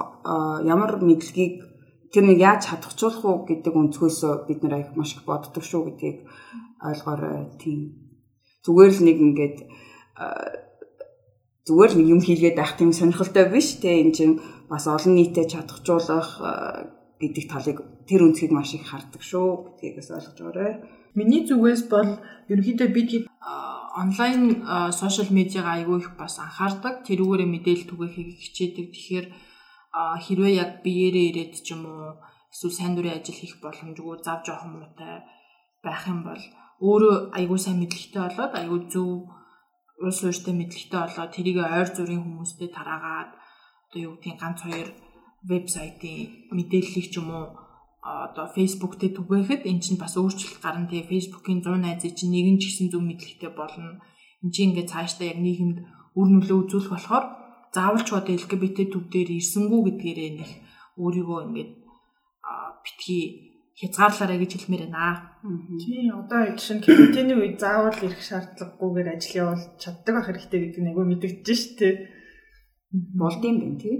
ямар 0.64 1.00
мэдлэгийг 1.00 1.64
тэр 2.12 2.24
нэг 2.28 2.38
яаж 2.40 2.68
чадахжуулах 2.68 3.24
уу 3.24 3.36
гэдэг 3.48 3.72
өнцгөөс 3.72 4.48
бид 4.48 4.60
нэр 4.60 4.84
их 4.84 4.90
маш 4.96 5.16
их 5.16 5.24
боддог 5.24 5.64
шүү 5.64 5.96
гэдгийг 5.96 6.28
ойлгоорой. 6.80 7.52
Тийм. 7.56 7.96
Зүгээр 8.64 8.92
л 8.92 9.04
нэг 9.08 9.18
ингээд 9.20 9.56
зүгээр 11.66 11.92
нэг 11.94 12.06
юм 12.08 12.20
хийлгээд 12.20 12.56
байх 12.58 12.76
тийм 12.76 12.92
сонирхолтой 12.92 13.46
биш 13.48 13.78
те. 13.80 14.02
Энэ 14.02 14.12
чинь 14.16 14.34
бас 14.72 14.84
олон 14.88 15.12
нийтэд 15.20 15.52
чадахжуулах 15.52 16.30
гэдэг 17.20 17.44
талыг 17.52 17.78
тэр 18.08 18.24
өнцгийг 18.26 18.52
маш 18.56 18.72
их 18.72 18.88
хардаг 18.88 19.20
шүү 19.20 19.76
гэдгийг 19.76 19.94
бас 20.00 20.08
ойлгож 20.16 20.38
байгаарай. 20.40 20.72
Миний 21.12 21.44
зүгээс 21.44 21.82
бол 21.92 22.10
ерөнхийдөө 22.48 22.88
бид 22.96 23.10
онлайн 24.02 24.64
сошиал 24.96 25.28
медиагаа 25.28 25.76
айгүй 25.76 25.98
их 26.00 26.16
бас 26.16 26.40
анхаардаг. 26.40 27.04
Тэрүүгээрээ 27.04 27.48
мэдээлэл 27.52 27.90
түгээхийг 27.92 28.30
хичээдэг. 28.40 28.86
Тэгэхээр 28.96 29.26
хэрвээ 30.24 30.52
яг 30.56 30.70
биеэрээ 30.80 31.26
ирээд 31.30 31.52
ч 31.60 31.76
юм 31.76 31.84
уу 31.84 32.16
эсвэл 32.48 32.72
сайн 32.72 32.96
дурын 32.96 33.20
ажил 33.20 33.36
хийх 33.36 33.60
боломжгүй 33.60 34.24
зав 34.24 34.40
жоохон 34.40 34.72
муутай 34.72 35.20
байх 35.84 36.02
юм 36.08 36.24
бол 36.24 36.42
өөрөө 36.80 37.36
айгүй 37.36 37.58
сайн 37.60 37.78
мэдлэгтэй 37.80 38.22
болоод 38.24 38.52
айгүй 38.56 38.80
зөв 38.92 39.28
уус 40.00 40.18
ууштай 40.24 40.54
мэдлэгтэй 40.56 41.00
болоод 41.04 41.30
тэрийг 41.36 41.58
ойр 41.60 41.88
зүрийн 41.92 42.24
хүмүүстэй 42.24 42.68
тараагаад 42.72 43.30
одоо 43.92 44.00
юу 44.08 44.16
гэдгийг 44.16 44.40
ганц 44.40 44.64
хоёр 44.64 44.88
вебсайтын 45.44 46.48
мэдээллийг 46.56 47.06
ч 47.12 47.20
юм 47.20 47.28
уу 47.28 47.46
одоо 48.00 48.48
Facebook 48.56 48.96
дээр 48.96 49.20
түгээхэд 49.20 49.68
эн 49.68 49.78
чинь 49.84 50.00
бас 50.00 50.16
өөрчлөлт 50.16 50.64
гарна. 50.64 50.88
Тэгээ 50.88 51.12
Facebook-ийн 51.12 51.60
100 51.60 51.76
найзыг 51.76 52.16
чинь 52.16 52.32
нэгэн 52.32 52.56
ч 52.56 52.72
гэсэн 52.72 52.88
зөв 52.88 53.04
мэдлэгтэй 53.04 53.52
болно. 53.52 54.00
Энд 54.40 54.52
чинь 54.56 54.72
ингээд 54.72 54.90
цаашдаа 54.90 55.28
яг 55.28 55.38
нийгэмд 55.38 55.78
үр 56.18 56.28
нөлөө 56.32 56.58
үзүүлэх 56.66 56.90
болохоор 56.90 57.24
заавалч 57.70 58.08
одоо 58.10 58.32
LGBT 58.32 58.78
төв 58.90 59.04
дээр 59.12 59.30
ирсэнгүү 59.38 59.80
гэдгээрээ 59.86 60.30
нэг 60.40 60.50
өөрийгөө 60.98 61.40
ингээд 61.46 61.72
битгий 62.82 63.24
хязгаарлаарай 63.78 64.38
гэж 64.40 64.50
хэлмээр 64.56 64.84
байна. 64.90 65.38
Тийм 65.78 66.10
одоо 66.16 66.40
жишээ 66.58 66.76
нь 66.80 66.84
карантины 66.84 67.34
үед 67.38 67.56
заавал 67.62 67.98
ирэх 68.02 68.22
шаардлагагүйгээр 68.24 69.08
ажил 69.14 69.38
явуулж 69.46 69.64
чаддаг 69.78 70.12
байх 70.16 70.26
хэрэгтэй 70.26 70.60
гэдэг 70.60 70.82
нэг 70.82 70.96
мэдэгдэж 70.96 71.60
штэ 72.92 73.16
болдсон 73.16 73.56
байх 73.60 73.76
тий. 73.80 73.96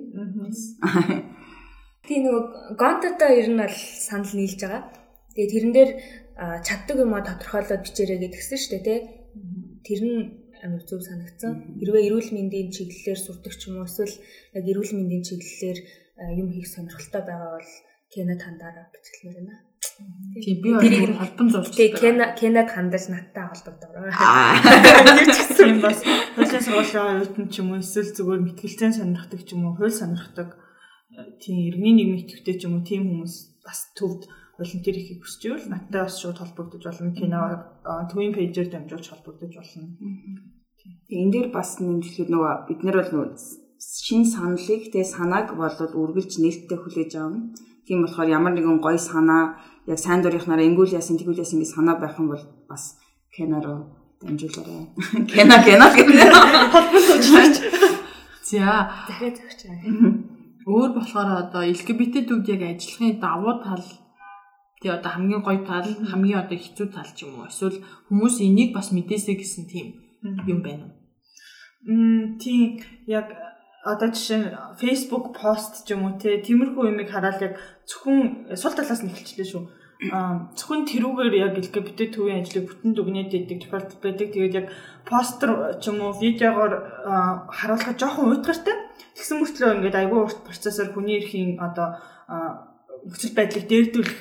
Тийм 2.07 2.21
нөгөө 2.27 2.77
гонтото 2.77 3.27
ер 3.33 3.49
нь 3.49 3.61
бол 3.63 3.79
санал 4.07 4.33
нийлж 4.37 4.61
байгаа. 4.61 4.83
Тэгээ 5.33 5.53
тэрэн 5.53 5.73
дээр 5.73 5.91
чаддаг 6.67 6.97
юм 7.01 7.15
а 7.17 7.25
тодорхойлоод 7.25 7.83
бичээрэй 7.85 8.19
гэдгсэн 8.21 8.59
шүү 8.61 8.71
дээ 8.73 8.85
тий. 8.85 9.01
Тэр 9.87 10.01
нь 10.05 10.19
амар 10.65 10.83
зөв 10.85 11.01
санагдсан. 11.03 11.81
Хэрвээ 11.81 12.07
эрүүл 12.07 12.31
мэндийн 12.37 12.69
чиглэлээр 12.75 13.21
сурдаг 13.23 13.55
ч 13.57 13.71
юм 13.71 13.81
уу 13.81 13.89
эсвэл 13.89 14.17
яг 14.59 14.65
эрүүл 14.69 14.93
мэндийн 14.95 15.25
чиглэлээр 15.25 15.79
юм 16.41 16.49
хийх 16.53 16.69
сонирхолтой 16.71 17.23
байгаа 17.25 17.51
бол 17.57 17.73
Кенад 18.13 18.41
хандаараа 18.45 18.87
гэж 18.93 19.05
хэлмээр 19.09 19.39
байна. 19.41 19.72
Тийм 20.33 20.63
би 20.63 20.73
бол 20.73 21.17
холбон 21.21 21.49
зурч. 21.51 21.77
Тийм 21.77 21.93
Кена 22.01 22.27
Кенад 22.39 22.69
хандаж 22.73 23.05
надтай 23.13 23.45
холбогдороо. 23.53 24.09
Тэр 24.09 25.29
ч 25.29 25.37
гэсэн 25.37 25.81
бас 25.85 25.99
хуулийн 26.03 26.63
сургуулийн 26.65 27.07
оюутан 27.21 27.47
ч 27.53 27.55
юм 27.61 27.69
уу 27.77 27.81
эсвэл 27.85 28.17
зүгээр 28.17 28.41
мэтгэлцэн 28.47 28.93
сонирхдаг 28.97 29.41
ч 29.45 29.53
юм 29.53 29.69
уу 29.69 29.77
хууль 29.77 29.93
сонирхдаг 29.93 30.57
тийм 31.43 31.57
иргэний 31.69 31.95
нийгмийн 32.01 32.23
идэвхтэй 32.25 32.57
ч 32.57 32.65
юм 32.65 32.81
уу 32.81 32.89
тийм 32.89 33.03
хүмүүс 33.13 33.35
бас 33.61 33.93
төвд 33.93 34.25
волонтер 34.57 34.97
хийхийг 34.97 35.21
хүсч 35.21 35.41
ивэл 35.45 35.69
надтай 35.69 36.01
бас 36.01 36.17
шууд 36.17 36.39
холбогдож 36.41 36.83
болно. 36.85 37.13
Кино 37.13 37.41
төвийн 38.09 38.33
пэйжээр 38.33 38.69
дамжуулж 38.73 39.07
холбогдож 39.13 39.53
болно. 39.53 39.85
Тэгээ 40.81 41.21
энэ 41.23 41.33
дээр 41.33 41.49
бас 41.53 41.77
нэмжлэхэд 41.77 42.31
нөгөө 42.33 42.55
бид 42.73 42.81
нар 42.83 42.97
бол 43.01 43.13
нөгөө 43.13 43.29
шин 44.07 44.25
саналыг 44.25 44.83
тэгээ 44.89 45.13
санааг 45.13 45.49
болоод 45.61 45.93
үргэлж 45.93 46.33
нээлттэй 46.41 46.79
хүлээж 46.81 47.13
авна. 47.21 47.53
Тийм 47.87 48.07
болохоор 48.07 48.29
ямар 48.31 48.53
нэгэн 48.55 48.79
гоё 48.79 48.99
санаа 48.99 49.59
яг 49.87 49.99
сайн 49.99 50.21
дурынхнаараа 50.23 50.67
ингүүл 50.67 50.97
яасан 50.99 51.19
тэгүүл 51.19 51.43
яасан 51.43 51.61
гэж 51.61 51.71
санаа 51.75 51.97
байх 51.99 52.19
юм 52.19 52.29
бол 52.33 52.45
бас 52.71 52.99
кинороо 53.35 53.91
дамжуулаарай. 54.23 54.87
Кино 55.31 55.57
кино 55.67 55.87
гэдэг 55.91 56.31
холбогдож 56.75 57.07
уучлаарай. 57.11 57.73
За. 58.47 58.91
Дахиад 59.09 59.37
зөвчөө. 59.39 59.75
Өөр 60.67 60.91
болохоор 60.95 61.31
одоо 61.43 61.63
LGBT 61.67 62.29
төвд 62.29 62.47
яг 62.55 62.63
ажиллахын 62.63 63.19
давуу 63.19 63.59
тал 63.67 63.83
Тэгээ 64.83 64.99
одоо 64.99 65.11
хамгийн 65.15 65.43
гоё 65.47 65.63
тал, 65.63 65.87
хамгийн 65.87 66.43
одоо 66.43 66.59
хэцүү 66.59 66.87
тал 66.91 67.11
ч 67.15 67.23
юм 67.23 67.39
уу. 67.39 67.47
Эсвэл 67.47 67.79
хүмүүс 68.11 68.43
энийг 68.43 68.75
бас 68.75 68.91
мэдээсэй 68.91 69.39
гэсэн 69.39 69.71
тийм 69.71 69.87
юм 70.51 70.59
байна 70.67 70.91
уу? 70.91 70.95
Мм 71.87 72.39
тийм 72.43 72.83
яг 73.07 73.31
одоо 73.83 74.09
жишээ 74.15 74.39
нь 74.39 74.49
Facebook 74.79 75.35
пост 75.35 75.83
ч 75.83 75.95
юм 75.95 76.07
уу 76.07 76.15
те 76.15 76.39
тиймэрхүү 76.39 76.95
юмыг 76.95 77.11
хараад 77.11 77.43
яг 77.43 77.55
зөвхөн 77.91 78.55
сул 78.55 78.75
талаас 78.79 79.03
нь 79.03 79.11
эхэлчихлээ 79.11 79.49
шүү. 79.51 79.63
Аа 80.15 80.55
зөвхөн 80.55 80.87
тэрүүгээр 80.87 81.35
яг 81.43 81.53
LGBT 81.59 82.15
төвийн 82.15 82.47
ажлыг 82.47 82.71
бүтэн 82.71 82.95
дүгнээд 82.95 83.35
идэг 83.35 83.59
тохиолдол 83.67 83.99
байдаг. 84.03 84.29
Тэгээд 84.31 84.55
яг 84.55 84.67
постэр 85.03 85.83
ч 85.83 85.91
юм 85.91 85.99
уу 85.99 86.15
видеогоор 86.15 86.73
харуулахад 87.51 87.99
жоохон 87.99 88.31
уйтгартай. 88.39 88.77
Тэгсэн 89.19 89.39
мөртлөө 89.43 89.75
ингээд 89.83 89.99
айгүй 89.99 90.21
урт 90.23 90.41
процессор 90.47 90.95
хүний 90.95 91.19
эрхийн 91.19 91.59
одоо 91.59 91.99
нөхцөл 93.03 93.35
байдлыг 93.35 93.67
дээрдүүлэх 93.67 94.21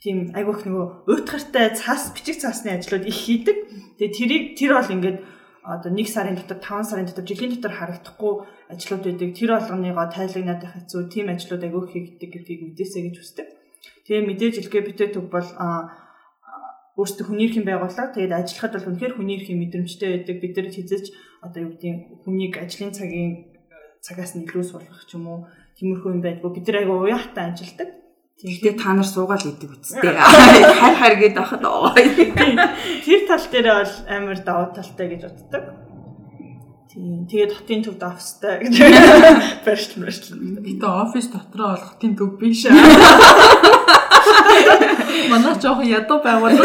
тийм 0.00 0.32
айгүй 0.32 0.52
их 0.56 0.64
нөгөө 0.66 0.86
уйтгартай 1.12 1.76
цаас 1.76 2.16
бичиг 2.16 2.40
цаасны 2.40 2.80
ажлууд 2.80 3.04
их 3.04 3.14
хийдэг. 3.14 3.56
Тэгээд 4.00 4.16
тэрийг 4.16 4.44
тэр 4.56 4.72
бол 4.80 4.88
ингээд 4.88 5.18
одоо 5.62 5.90
1 5.94 6.06
сарын 6.10 6.34
дотор 6.34 6.58
5 6.58 6.90
сарын 6.90 7.06
дотор 7.06 7.24
жилийн 7.24 7.54
дотор 7.54 7.72
харагдахгүй 7.78 8.34
ажлууд 8.74 9.02
байдаг. 9.06 9.30
Тэр 9.38 9.50
болгоныгоо 9.54 10.06
тайлагнаад 10.10 10.60
байх 10.62 10.74
хэцүү 10.74 11.02
тийм 11.14 11.26
ажлууд 11.30 11.62
агиух 11.62 11.86
хийгддэг 11.94 12.30
гэдгийг 12.34 12.60
мэдээсэй 12.66 13.02
гэж 13.06 13.16
хүсдэг. 13.18 13.46
Тэгээ 14.06 14.26
мэдээж 14.26 14.54
LGBT 14.66 15.00
төв 15.14 15.30
бол 15.30 15.48
өөрсдөө 16.98 17.24
хүний 17.24 17.46
эрхийн 17.46 17.64
байгууллага 17.64 18.12
тэгээд 18.12 18.36
ажиллахад 18.36 18.74
бол 18.74 18.88
үнэхээр 18.90 19.16
хүний 19.16 19.36
эрхийн 19.38 19.60
мэдрэмжтэй 19.62 20.10
байдаг. 20.12 20.36
Бид 20.42 20.54
нар 20.58 20.68
хизэж 20.74 21.04
одоо 21.46 21.60
юу 21.62 21.70
гэдгийг 21.72 21.98
хүнийг 22.26 22.54
ажлын 22.58 22.92
цагийн 22.92 23.32
цагаас 24.02 24.34
нь 24.34 24.44
илүү 24.44 24.64
суулгах 24.66 25.06
ч 25.06 25.14
юм 25.14 25.30
уу 25.30 25.38
тиймэрхүү 25.78 26.10
юм 26.10 26.20
байдгүй. 26.20 26.50
Бид 26.52 26.66
нар 26.68 26.78
айгу 26.82 27.06
уяатай 27.06 27.54
ажилладаг. 27.54 28.01
Гэхдээ 28.40 28.74
та 28.80 28.96
нар 28.96 29.06
суугаал 29.06 29.44
идэг 29.44 29.70
үсттэй. 29.70 30.16
Хар 30.16 30.94
хар 30.98 31.14
гээд 31.20 31.36
байхад 31.36 31.62
оо. 31.62 31.92
Тэр 33.04 33.20
тал 33.28 33.46
дээр 33.52 33.68
бол 33.70 33.94
амар 34.08 34.38
давуу 34.42 34.72
талтай 34.74 35.06
гэж 35.12 35.22
боддог. 35.28 35.64
Тийм. 36.90 37.24
Тэгээд 37.30 37.52
хотын 37.54 37.82
төвд 37.86 38.02
офстай 38.02 38.66
гэж 38.66 38.74
барьж 39.64 39.94
барьж. 39.94 40.34
Гэтэ 40.34 40.84
офис 40.84 41.30
дотроо 41.30 41.78
бол 41.78 41.86
хотын 41.86 42.12
төв 42.18 42.36
биш. 42.36 42.66
Манай 45.32 45.54
жоохон 45.56 45.86
ядуу 45.86 46.18
байгуул. 46.20 46.58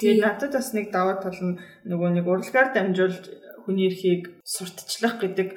Тэгээд 0.00 0.24
надад 0.24 0.56
бас 0.56 0.72
нэг 0.72 0.88
давуу 0.90 1.20
тал 1.20 1.36
нь 1.36 1.60
нөгөө 1.86 2.10
нэг 2.16 2.26
урлагаар 2.26 2.72
дамжуулж 2.74 3.30
хүний 3.62 3.92
эрхийг 3.92 4.42
сурталчлах 4.42 5.20
гэдэг 5.20 5.54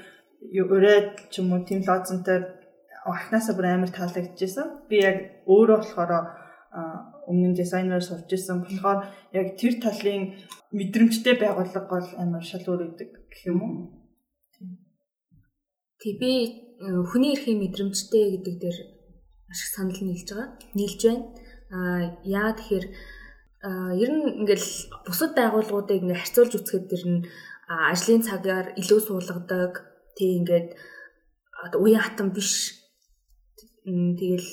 урайд 0.61 1.31
ч 1.31 1.41
юм 1.41 1.57
уу 1.57 1.65
тийм 1.65 1.81
лозонтой 1.81 2.66
анхнаасаа 3.11 3.55
бүр 3.55 3.67
амар 3.71 3.91
таалагдчихсан. 3.95 4.67
Би 4.89 5.01
яг 5.09 5.17
өөрөө 5.47 5.77
болохоор 5.79 6.11
өмнө 7.29 7.47
нь 7.51 7.59
дизайнер 7.59 8.03
сурч 8.03 8.29
ирсэн 8.31 8.63
болохоор 8.63 8.99
яг 9.39 9.47
тэр 9.59 9.73
талын 9.83 10.35
мэдрэмжтэй 10.71 11.35
байгууллага 11.39 11.87
бол 11.91 12.07
амар 12.23 12.43
шал 12.43 12.63
өөр 12.67 12.81
өгдөг 12.87 13.09
гэх 13.31 13.43
юм 13.51 13.59
уу. 13.63 13.75
Тэг 15.99 16.13
би 16.21 16.31
э, 16.77 17.01
хүний 17.09 17.33
эрхийн 17.33 17.59
мэдрэмжтэй 17.63 18.37
гэдэг 18.37 18.55
дээр 18.61 18.77
маш 19.49 19.59
их 19.63 19.71
санал 19.73 19.99
нийлж 20.03 20.29
байгаа. 20.29 20.49
Нийлж 20.77 21.01
байна. 21.03 21.23
Аа 21.73 22.01
яа 22.23 22.51
тэгэхээр 22.55 22.85
ер 23.97 24.11
нь 24.13 24.45
ингээл 24.45 24.69
бусад 25.07 25.33
байгууллагуудыг 25.35 25.99
ингээ 25.99 26.21
харьцуулж 26.21 26.53
үзэхэд 26.55 26.85
тэр 26.87 27.03
нь 27.09 27.19
ажлын 27.67 28.21
цагаар 28.21 28.77
илүү 28.77 28.99
суулгадаг. 29.01 29.73
Тэг 30.15 30.29
ингээд 30.39 30.69
уян 31.81 32.03
хатан 32.05 32.29
биш 32.31 32.76
тэгэл 33.87 34.49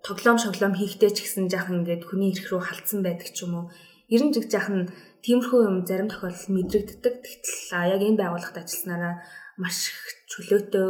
тоглоом 0.00 0.38
шоглоом 0.40 0.74
хийхдээ 0.74 1.12
ч 1.12 1.18
гэсэн 1.22 1.52
жаахан 1.52 1.84
ингээд 1.84 2.08
хүний 2.08 2.32
эрх 2.32 2.48
рүү 2.48 2.62
халтсан 2.64 3.04
байдаг 3.04 3.28
ч 3.30 3.44
юм 3.44 3.54
уу. 3.54 3.66
Ер 4.08 4.22
нь 4.24 4.32
жиг 4.32 4.48
жаахан 4.48 4.88
тиймэрхүү 5.20 5.60
юм 5.68 5.76
зарим 5.84 6.08
тохиолдолд 6.08 6.48
мэдрэгддэг. 6.48 7.14
Тэгтэл 7.20 7.92
яг 7.92 8.00
энэ 8.00 8.18
байгууллагад 8.18 8.64
ажилласнараа 8.64 9.14
маш 9.60 9.92
их 9.92 10.00
чөлөөтэй 10.32 10.88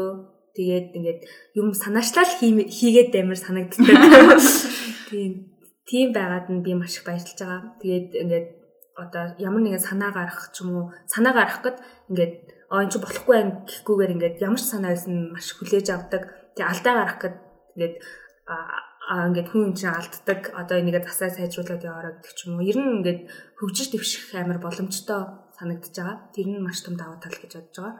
тэгээд 0.56 0.87
ингээд 0.97 1.21
юм 1.59 1.74
санаачлал 1.74 2.33
хийгээд 2.40 3.12
амар 3.18 3.38
санагддаг. 3.38 3.83
Тийм 5.11 5.53
тийм 5.85 6.09
байгаад 6.16 6.48
нь 6.48 6.64
би 6.64 6.72
маш 6.79 6.96
их 6.96 7.05
баярлж 7.05 7.37
байгаа. 7.37 7.76
Тэгээд 7.83 8.09
ингээд 8.16 8.48
одоо 8.96 9.24
ямар 9.42 9.61
нэгэн 9.61 9.83
санаа 9.83 10.12
гарах 10.14 10.55
ч 10.55 10.64
юм 10.64 10.70
уу 10.72 10.87
санаа 11.05 11.35
гарах 11.37 11.61
гэд 11.61 11.79
ингээд 12.09 12.35
оо 12.72 12.80
эн 12.80 12.88
чи 12.88 12.98
болохгүй 12.98 13.37
юм 13.37 13.50
гэхгүйгээр 13.68 14.14
ингээд 14.16 14.37
ямар 14.40 14.61
ч 14.61 14.64
санаа 14.64 14.96
байсан 14.96 15.37
маш 15.37 15.52
хүлээж 15.52 15.88
авдаг 15.92 16.42
Тэгээ 16.52 16.68
алдаа 16.68 16.94
гарах 17.00 17.18
гэд 17.24 17.37
ингээд 17.76 17.94
аа 19.08 19.24
ингээд 19.32 19.48
хүн 19.48 19.72
чинь 19.72 19.88
алддаг 19.88 20.40
одоо 20.52 20.76
энийгээ 20.76 21.08
засаа 21.08 21.32
сайжруулад 21.32 21.80
яваараа 21.80 22.20
гэдэг 22.20 22.32
ч 22.37 22.40
юм 22.44 22.61
уу. 22.61 22.68
Ер 22.68 22.76
нь 22.76 23.00
ингээд 23.00 23.20
хөгжиж 23.56 23.88
дэвших 23.88 24.37
амар 24.37 24.61
боломжтой 24.61 25.48
санагдаж 25.56 25.96
байгаа. 25.96 26.16
Тэр 26.37 26.48
нь 26.52 26.61
маш 26.61 26.85
том 26.85 27.00
давуу 27.00 27.16
тал 27.16 27.32
гэж 27.32 27.52
бодож 27.56 27.76
байгаа. 27.80 27.96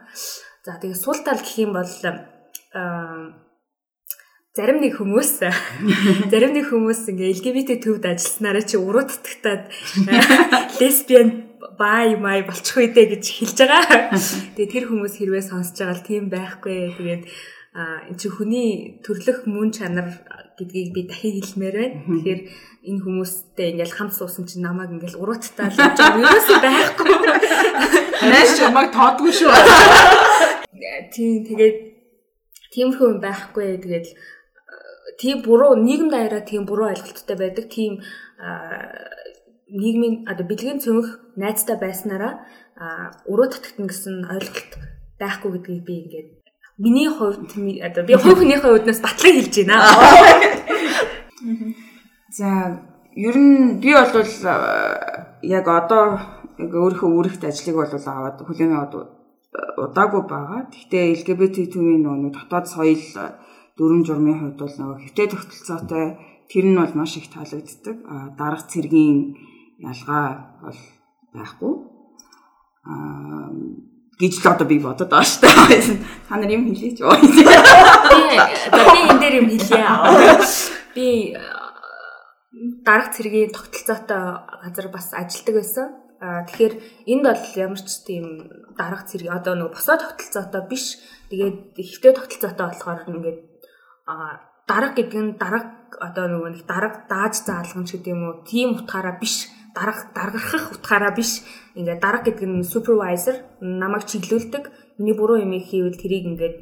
За 0.61 0.77
тэгээ 0.77 1.01
сул 1.01 1.17
тал 1.25 1.41
гэх 1.41 1.57
юм 1.65 1.73
бол 1.73 1.93
аа 2.77 3.41
зарим 4.53 4.77
нэг 4.85 5.01
хүмүүс 5.01 5.31
зарим 6.31 6.53
нэг 6.53 6.69
хүмүүс 6.69 7.09
ингээ 7.09 7.33
LGBT 7.41 7.69
төвд 7.81 8.05
ажилласнараа 8.05 8.61
чи 8.61 8.77
уруу 8.77 9.09
татагтаад 9.09 9.65
лесбиан 10.77 11.52
бай 11.77 12.15
май 12.15 12.43
болчих 12.43 12.77
үү 12.77 12.93
дээ 12.93 13.07
гэж 13.17 13.25
хэлж 13.25 13.57
байгаа. 13.63 14.11
Тэгээ 14.55 14.73
тэр 14.73 14.85
хүмүүс 14.89 15.13
хэрвээ 15.19 15.43
сонсож 15.43 15.77
байгаа 15.79 15.97
л 15.97 16.07
тийм 16.07 16.23
байхгүй. 16.29 16.95
Тэгээд 16.97 17.23
а 17.73 18.05
энэ 18.05 18.19
чи 18.21 18.27
хүний 18.29 19.01
төрлөх 19.01 19.49
мөн 19.49 19.73
чанар 19.73 20.07
гэдгийг 20.57 20.89
би 20.93 21.01
дахин 21.09 21.41
хэлмээр 21.41 21.75
байна. 21.77 21.97
Тэгэхээр 22.05 22.41
энэ 22.83 23.01
хүмүүстэй 23.01 23.67
ингээл 23.73 23.97
хамт 23.97 24.13
суусан 24.13 24.45
чинь 24.45 24.65
намайг 24.65 24.93
ингээл 24.93 25.21
урууттай 25.21 25.71
л 25.71 25.79
явж 25.79 25.97
байгаа. 25.97 26.21
Юусэн 26.21 26.59
байхгүй. 26.61 27.11
Найс 28.31 28.51
чамайг 28.59 28.89
тоодгүй 28.93 29.31
шүү. 29.33 29.51
Тийм 31.13 31.45
тэгээд 31.49 31.77
тиймэрхүү 32.73 33.07
юм 33.09 33.19
байхгүй. 33.21 33.81
Тэгээд 33.81 34.07
тийм 35.17 35.41
буруу 35.45 35.73
нийгэм 35.79 36.09
даяараа 36.13 36.43
тийм 36.45 36.65
буруу 36.65 36.93
ойлголттой 36.93 37.37
байдаг. 37.37 37.65
Тийм 37.69 38.01
нийгмийн 39.73 40.29
одоо 40.29 40.45
бэлгийн 40.45 40.79
цөмөх 40.83 41.07
найзтай 41.35 41.77
байснараа 41.81 42.45
уруу 43.25 43.49
татагтана 43.49 43.89
гэсэн 43.89 44.29
ойлголт 44.29 44.71
байхгүй 45.19 45.51
гэдгийг 45.57 45.83
би 45.87 45.93
ингээд 46.01 46.29
миний 46.77 47.09
хувьд 47.09 47.49
одоо 47.87 48.03
би 48.05 48.13
хувь 48.13 48.39
хүнийхээ 48.39 48.69
хувьднаас 48.69 49.01
батлан 49.01 49.33
хэлж 49.37 49.55
байна. 49.65 49.77
За 52.37 52.49
ер 53.15 53.37
нь 53.37 53.79
би 53.81 53.93
бол 53.93 54.09
яг 55.41 55.65
одоо 55.67 56.19
өөрийнхөө 56.57 57.09
үүрэгт 57.13 57.43
ажлыг 57.45 57.75
бол 57.77 57.93
аваад 57.93 58.41
хүлээн 58.41 58.73
аваад 58.73 58.93
удаагүй 59.77 60.23
байгаа. 60.25 60.61
Гэхдээ 60.73 61.13
LGBT 61.17 61.55
төвийн 61.73 62.01
нөгөө 62.05 62.33
дотоод 62.33 62.65
соёл 62.73 63.05
дүрм 63.77 64.01
журмын 64.05 64.39
хувьд 64.39 64.59
бол 64.61 64.75
нөгөө 64.81 64.97
хэвтэй 65.01 65.27
тогтолцоотой 65.29 66.05
тэр 66.49 66.65
нь 66.69 66.77
бол 66.77 66.93
маш 66.97 67.17
их 67.17 67.29
таалагддаг. 67.29 67.97
Дарга 68.37 68.65
цэргийн 68.65 69.37
ялгаа 69.83 70.57
бол 70.63 70.79
байхгүй. 71.35 71.73
Аа 72.87 73.51
гэж 74.19 74.33
л 74.39 74.47
одоо 74.53 74.67
би 74.69 74.77
бодод 74.79 75.09
байгаа 75.09 75.25
шүү 75.25 75.41
дээ. 75.43 75.99
Та 76.29 76.37
нар 76.37 76.51
юм 76.53 76.69
хэлээч? 76.69 77.01
Би 77.01 77.29
би 78.71 78.99
энэ 79.09 79.19
дээр 79.19 79.35
юм 79.41 79.47
хэлье. 79.49 79.83
Би 80.93 81.07
дарга 82.85 83.09
цэргийн 83.11 83.51
тогтолцоотой 83.51 84.23
газар 84.63 84.87
бас 84.93 85.11
ажилдаг 85.17 85.55
байсан. 85.57 85.87
Тэгэхээр 86.21 86.73
энд 87.09 87.23
бол 87.25 87.43
ямар 87.57 87.81
ч 87.81 87.89
тийм 88.05 88.25
дарга 88.77 89.03
цэрэг 89.03 89.33
одоо 89.33 89.53
нөгөө 89.57 89.73
босоо 89.73 89.97
тогтолцоотой 89.97 90.63
биш. 90.69 91.01
Тэгээд 91.33 91.73
ихтэй 91.75 92.13
тогтолцоотой 92.13 92.65
болохоор 92.69 93.09
ингээд 93.09 93.39
дарга 94.69 94.93
гэдэг 94.93 95.19
нь 95.19 95.35
дарга 95.41 95.73
одоо 95.97 96.25
нөгөө 96.29 96.49
нэг 96.53 96.63
дарга 96.69 97.03
дааж 97.09 97.41
заалгамж 97.43 97.89
гэдэг 97.97 98.13
юм 98.13 98.21
уу? 98.23 98.45
Тийм 98.45 98.77
утгаараа 98.77 99.17
биш 99.17 99.49
дарга 99.73 100.03
даргахах 100.13 100.71
утгаараа 100.73 101.13
биш 101.17 101.41
ингээд 101.75 101.99
дарга 102.01 102.29
гэдэг 102.29 102.45
нь 102.49 102.63
супервайзер 102.63 103.35
намайг 103.59 104.05
чиглүүлдэг 104.05 104.63
миний 104.97 105.17
буруу 105.17 105.41
юм 105.41 105.53
хийвэл 105.57 105.97
тэрийг 105.97 106.25
ингээд 106.29 106.55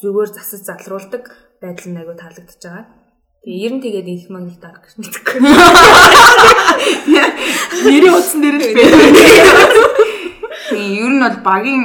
зүгээр 0.00 0.30
засаж 0.30 0.62
залруулдаг 0.62 1.24
байдал 1.60 1.88
нь 1.90 1.98
айгүй 1.98 2.16
таалагдчихж 2.18 2.62
байгаа. 2.62 2.86
Тэгээ 3.42 3.64
ер 3.66 3.72
нь 3.74 3.82
тэгээд 3.82 4.06
их 4.06 4.26
маань 4.30 4.50
их 4.50 4.58
дарга 4.62 4.86
гэж 4.86 4.94
мэдгүй. 4.98 5.38
Нэрийн 7.86 8.14
утсан 8.14 8.40
дээр 8.42 8.56
л 8.58 8.62
бэ. 8.62 8.84
Тэгээ 10.70 11.02
ер 11.02 11.12
нь 11.14 11.22
бол 11.22 11.38
багийн 11.42 11.82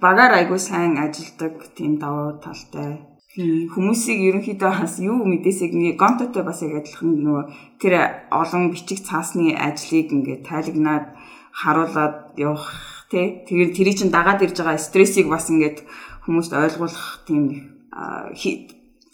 багаар 0.00 0.32
айгүй 0.40 0.60
сайн 0.60 0.96
ажилдаг 0.96 1.54
тийм 1.76 2.00
давуу 2.00 2.40
талтай 2.40 3.09
хүмүүсийг 3.38 4.18
ерөнхийдөө 4.26 4.72
бас 4.82 4.98
юу 4.98 5.22
мэдээсэй 5.22 5.70
нэг 5.70 5.94
гонтотой 6.02 6.42
бас 6.42 6.66
яг 6.66 6.82
адилхан 6.82 7.14
нөгөө 7.14 7.44
тэр 7.78 8.26
олон 8.34 8.74
бичиг 8.74 9.06
цаасны 9.06 9.54
ажлыг 9.54 10.10
ингээд 10.10 10.50
тайлагнаад 10.50 11.14
харуулад 11.54 12.34
явах 12.34 13.06
тий 13.06 13.46
тэгээд 13.46 13.70
тэрий 13.78 13.94
чин 13.94 14.10
дагаад 14.10 14.42
ирж 14.42 14.58
байгаа 14.58 14.82
стрессийг 14.82 15.30
бас 15.30 15.46
ингээд 15.46 15.86
хүмүүст 16.26 16.58
ойлгуулах 16.58 17.22
тийм 17.22 17.70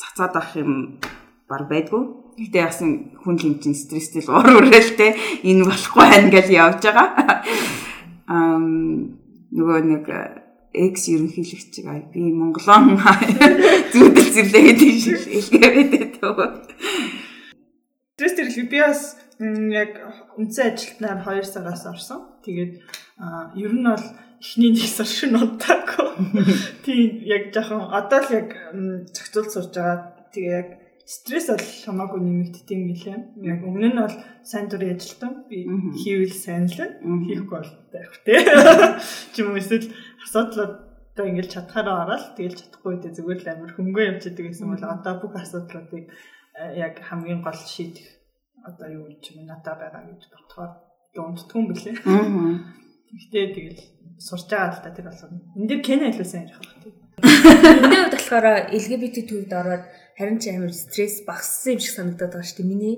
цацаад 0.01 0.33
авах 0.33 0.57
юм 0.57 0.97
баг 1.45 1.69
байдгүй. 1.69 2.03
Гэтэ 2.41 2.59
яасан 2.65 3.21
хүн 3.21 3.37
юм 3.37 3.61
чинь 3.61 3.77
стресстэй 3.77 4.25
л 4.25 4.33
уур 4.33 4.65
үрэлтэй 4.65 5.45
энэ 5.45 5.69
болохгүй 5.69 6.05
байна 6.09 6.33
гэж 6.33 6.47
явж 6.57 6.81
байгаа. 6.89 7.45
Ам 8.33 9.17
нөгөө 9.53 9.79
нэг 9.93 10.05
экс 10.77 11.09
ерөнхийлөгч 11.09 11.81
би 12.13 12.21
Монголон 12.37 13.01
зүудэл 13.97 14.31
зэрлээ 14.37 14.63
гэдэг 14.69 14.93
шиг 15.01 15.21
илгээ 15.25 15.71
байдаг. 16.37 16.69
Стресс 18.17 18.37
тэр 18.37 18.49
би 18.69 18.79
бас 18.81 19.17
яг 19.41 19.91
үндсэн 20.37 20.73
ажилтнаар 20.73 21.21
2 21.25 21.45
сараас 21.45 21.85
орсон. 21.89 22.21
Тэгээд 22.45 22.73
ер 23.57 23.73
нь 23.73 23.85
бол 23.89 24.07
эхний 24.41 24.73
нэг 24.77 24.89
сар 24.89 25.09
шин 25.09 25.37
удаагүй. 25.37 26.09
Тийм 26.85 27.25
яг 27.25 27.53
жоохон 27.57 27.89
одоо 27.89 28.21
л 28.21 28.33
яг 28.37 28.49
зохицуул 29.13 29.49
сурж 29.49 29.73
байгаа. 29.73 30.29
Тэгээ 30.33 30.57
яг 30.61 30.69
стресс 31.05 31.49
бол 31.49 31.69
хамаагүй 31.85 32.21
нэмэгддэг 32.21 32.77
юм 32.77 32.85
гэлээ. 32.93 33.19
Яг 33.53 33.61
өмнө 33.65 33.89
нь 33.93 34.01
бол 34.01 34.17
сайн 34.45 34.69
дурын 34.69 34.97
ажилтан 34.97 35.45
би 35.49 35.65
хийвэл 36.01 36.37
сайн 36.37 36.69
л 36.69 36.77
хийхгүй 36.77 37.57
бол 37.61 37.73
байх 37.93 38.13
тий. 38.25 38.41
Чи 39.33 39.45
юм 39.45 39.57
эсвэл 39.57 39.93
асуудлууд 40.25 40.86
одоо 41.17 41.33
ингээл 41.33 41.49
чадхаараа 41.49 41.97
ороод 42.05 42.37
тэгэл 42.37 42.61
чадахгүй 42.61 42.95
дээ 43.01 43.17
зүгээр 43.17 43.41
л 43.41 43.49
амар 43.49 43.73
хөнгөө 43.73 44.05
явж 44.05 44.23
идэг 44.29 44.53
гэсэн 44.53 44.69
бол 44.69 44.85
одоо 44.85 45.15
бүх 45.17 45.33
асуудлуудыг 45.41 46.13
яг 46.77 47.01
хамгийн 47.09 47.41
гол 47.41 47.57
шийдэх 47.57 48.05
одоо 48.69 48.89
юу 48.93 49.09
ч 49.25 49.33
юм 49.33 49.49
надад 49.49 49.81
байгаа 49.81 50.05
гэж 50.13 50.23
бодохоор 50.29 50.73
дундтгүй 51.17 51.57
юм 51.57 51.67
блэ. 51.73 51.93
Гэхдээ 53.17 53.47
тэгэл 53.57 53.81
сурч 54.21 54.45
байгаа 54.53 54.77
л 54.77 54.85
та 54.85 54.93
тэр 54.93 55.09
болгоно. 55.09 55.41
Энд 55.57 55.69
дээр 55.73 55.81
Кена 55.81 56.13
хэлсэн 56.13 56.45
ярих 56.45 56.61
байна. 56.61 56.85
Миний 57.17 58.01
хувьд 58.05 58.13
болохоор 58.13 58.47
LGBT 58.77 59.17
төвд 59.25 59.53
ороод 59.57 59.85
харин 60.21 60.37
ч 60.37 60.53
амар 60.53 60.73
стресс 60.77 61.25
багассан 61.25 61.77
юм 61.77 61.81
шиг 61.81 61.97
санагдаад 61.97 62.33
байгаа 62.37 62.45
шүү 62.45 62.61
дээ. 62.61 62.73
Миний 62.77 62.97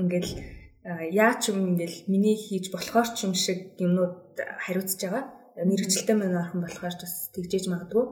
ингээл 0.00 0.32
яа 1.12 1.36
ч 1.36 1.52
юм 1.52 1.76
ингээл 1.76 2.08
миний 2.08 2.40
хийж 2.40 2.72
болохоор 2.72 3.08
ч 3.12 3.28
юм 3.28 3.36
шиг 3.36 3.76
юмнууд 3.76 4.32
хариуцж 4.64 4.96
байгаа. 4.96 5.37
Мэргэжилтэй 5.64 6.16
мань 6.16 6.38
орхон 6.38 6.62
болохоор 6.62 6.94
ч 6.94 7.02
бас 7.02 7.14
тэгжээж 7.34 7.66
магадгүй. 7.70 8.04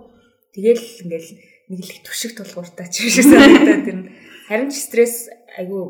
Тэгэл 0.57 0.85
ингээл 1.07 1.31
нэг 1.71 1.81
л 1.83 2.03
төшиг 2.03 2.33
тулгууртай 2.35 2.87
ч 2.91 3.07
шиг 3.07 3.27
санагдаад 3.27 3.83
тэр 3.87 3.99
харин 4.51 4.71
ч 4.71 4.83
стресс 4.83 5.31
айгүй 5.59 5.83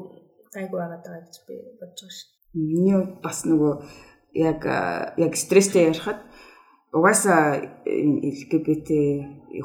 гайгүй 0.53 0.79
байгаа 0.81 1.01
гэж 1.05 1.35
би 1.49 1.55
бодож 1.81 2.01
байгаа 2.05 2.17
шүү. 2.17 2.29
Миний 2.57 2.97
бас 3.21 3.45
нөгөө 3.45 3.73
яг 4.37 4.61
яг 5.17 5.33
стресстэй 5.37 5.89
ярихад 5.93 6.21
угаасаа 6.97 7.61
LGBT 7.85 8.91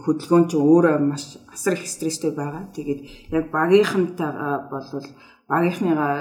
хөдөлгөөн 0.03 0.45
чинь 0.51 0.63
өөрөө 0.63 0.97
маш 0.99 1.39
асар 1.51 1.79
их 1.79 1.87
стресстэй 1.87 2.31
байгаа. 2.35 2.67
Тэгээд 2.75 3.31
яг 3.31 3.51
багийнхантайгаа 3.51 4.67
болвол 4.71 5.07
багийнхныгаа 5.47 6.11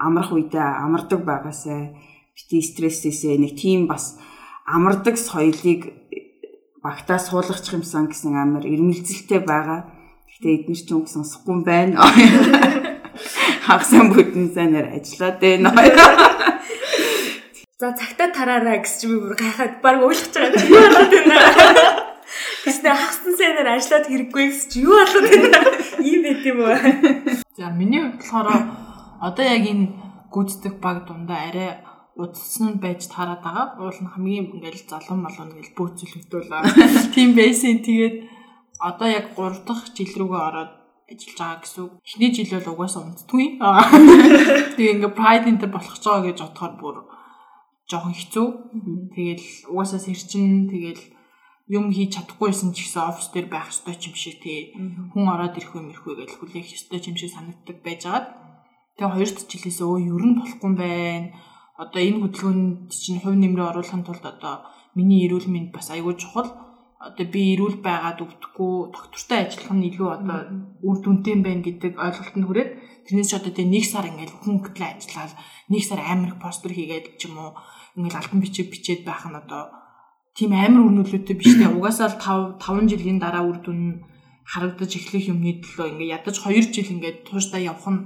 амрах 0.00 0.32
үедээ 0.32 0.68
амардаг 0.84 1.20
байгаасаа 1.24 1.92
бити 2.32 2.64
стрессээсээ 2.64 3.36
нэг 3.36 3.52
тийм 3.60 3.84
бас 3.84 4.16
амардаг 4.74 5.16
соёлыг 5.18 5.90
багтаа 6.82 7.18
суулгачих 7.18 7.74
юмсан 7.74 8.06
гэсэн 8.08 8.38
амар 8.38 8.64
ирмэлзэлтэй 8.64 9.42
байгаа. 9.42 9.90
Гэтэ 10.30 10.48
эдгээр 10.56 10.80
ч 10.86 10.88
юм 10.94 11.04
сонсохгүй 11.10 11.52
юм 11.54 11.62
байна. 11.66 11.98
хагасан 13.66 14.10
бүдэн 14.12 14.48
санаар 14.54 14.88
ажиллаад 14.96 15.36
байна. 15.42 15.70
За 17.80 17.92
цагтаа 17.96 18.28
тараараа 18.28 18.78
гэж 18.84 19.08
би 19.08 19.16
бүр 19.20 19.34
гайхаад 19.36 19.74
баг 19.84 19.98
ойлгож 20.04 20.34
байгаа. 20.36 20.64
Юу 20.68 20.80
болоод 20.84 21.10
байна? 21.12 21.36
Тэснэ 22.64 22.90
хагсан 22.92 23.32
санаар 23.40 23.68
ажиллаад 23.76 24.06
хэрэггүй 24.08 24.44
гэж 24.52 24.72
юу 24.84 24.94
болоод 25.00 25.26
байна? 25.32 25.60
Ийм 26.04 26.20
байт 26.24 26.42
юм 26.44 26.58
уу? 26.64 26.76
За 27.56 27.72
миний 27.72 28.00
хувьд 28.04 28.20
болохоор 28.20 28.48
одоо 29.20 29.44
яг 29.44 29.64
энэ 29.64 29.86
гүйцэтгэх 30.32 30.76
баг 30.80 31.08
дундаа 31.08 31.40
арай 31.48 31.70
удсан 32.20 32.76
байж 32.84 33.08
таарад 33.08 33.40
байгаа. 33.40 33.66
Уул 33.80 33.98
нь 34.00 34.12
хамгийн 34.12 34.46
ингээл 34.60 34.84
залуу 34.88 35.16
малуу 35.16 35.44
ингээл 35.48 35.76
бөөцөлөгдөл. 35.76 36.52
Тим 37.16 37.32
байсан. 37.34 37.80
Тэгээд 37.80 38.16
одоо 38.80 39.08
яг 39.08 39.26
3 39.36 39.64
дахь 39.64 39.92
жил 39.96 40.12
рүүгээ 40.20 40.42
ороод 40.48 40.72
ажиллаж 41.10 41.38
байгаа 41.38 41.60
гэсэн 41.60 41.82
үг. 41.84 41.92
Эхний 42.06 42.30
жил 42.32 42.52
бол 42.54 42.72
угаасаа 42.72 43.02
унтдгүй. 43.02 43.46
Тэгээ 44.78 44.94
ингээ 44.96 45.18
pride 45.18 45.46
enter 45.50 45.70
болох 45.72 45.96
ч 45.98 46.04
байгаа 46.06 46.26
гэж 46.30 46.38
бодохоор 46.40 46.74
бүр 46.78 46.96
жоохон 47.90 48.14
хэцүү. 48.14 48.46
Тэгэл 49.14 49.46
угаасаа 49.74 50.00
сэрчин 50.00 50.70
тэгэл 50.70 51.02
юм 51.70 51.90
хийж 51.90 52.14
чадахгүйсэн 52.14 52.70
ч 52.74 52.86
гэсэн 52.86 53.02
офис 53.10 53.28
дээр 53.34 53.46
байх 53.50 53.70
ёстой 53.74 53.98
юм 53.98 54.14
шиг 54.14 54.38
тий. 54.42 54.74
Хүн 55.14 55.26
ороод 55.26 55.58
ирэх 55.58 55.74
юм 55.74 55.90
ирэх 55.90 56.06
гэж 56.06 56.30
хүлээх 56.38 56.68
ёстой 56.78 57.02
юм 57.02 57.16
шиг 57.18 57.30
санагддаг 57.34 57.78
байжгаад. 57.82 58.26
Тэгээ 58.98 59.10
хоёр 59.10 59.30
дахь 59.34 59.48
жилээс 59.50 59.80
өө 59.82 59.98
ер 60.02 60.24
нь 60.26 60.38
болохгүй 60.38 60.66
юм 60.70 60.76
байна. 60.78 61.28
Одоо 61.80 62.00
энэ 62.04 62.20
хөдөлгөөнд 62.20 62.92
чинь 62.92 63.20
хувь 63.24 63.40
нэмрээ 63.40 63.72
оруулахын 63.72 64.04
тулд 64.04 64.24
одоо 64.32 64.68
миний 64.92 65.24
эрүүл 65.24 65.48
мэнд 65.48 65.72
бас 65.72 65.88
аягүй 65.88 66.14
чухал. 66.20 66.52
Одоо 67.00 67.24
би 67.32 67.56
эрүүл 67.56 67.80
байгаад 67.80 68.20
өвдөхгүй 68.20 68.72
доктортой 68.92 69.38
ажиллах 69.48 69.72
нь 69.72 69.88
илүү 69.88 70.08
одоо 70.12 70.38
үр 70.84 70.98
дүнтэй 71.00 71.32
юм 71.32 71.40
байна 71.40 71.64
гэдэг 71.64 71.96
ойлголтод 71.96 72.44
хүрээд 72.44 72.70
тэрнээс 73.08 73.30
ч 73.30 73.32
одоо 73.40 73.52
тэгээ 73.56 73.72
нэг 73.72 73.84
сар 73.88 74.04
ингээл 74.12 74.36
хүн 74.36 74.56
хөтлөө 74.60 74.88
ажиллаад 75.00 75.32
нэг 75.72 75.82
сар 75.88 76.00
амар 76.04 76.36
постэр 76.36 76.72
хийгээд 76.76 77.06
ч 77.16 77.32
юм 77.32 77.40
уу 77.40 77.56
ингээл 77.96 78.20
альбом 78.20 78.40
бичиг 78.44 78.68
бичээд 78.68 79.08
байх 79.08 79.24
нь 79.24 79.40
одоо 79.40 79.72
тийм 80.36 80.52
амар 80.52 80.84
үнэлэлттэй 80.84 81.36
биш 81.40 81.56
тэгээ 81.56 81.80
угаасаа 81.80 82.12
л 82.12 82.20
5 82.60 82.60
5 82.60 82.92
жилийн 82.92 83.16
дараа 83.24 83.48
үр 83.48 83.58
дүн 83.64 84.04
харагдаж 84.44 84.92
эхлэх 85.00 85.32
юмны 85.32 85.64
төлөө 85.64 85.86
ингээ 85.96 86.12
ядаж 86.20 86.36
2 86.44 86.68
жил 86.74 86.92
ингээ 87.00 87.24
тууштай 87.24 87.64
явах 87.64 87.88
нь 87.88 88.00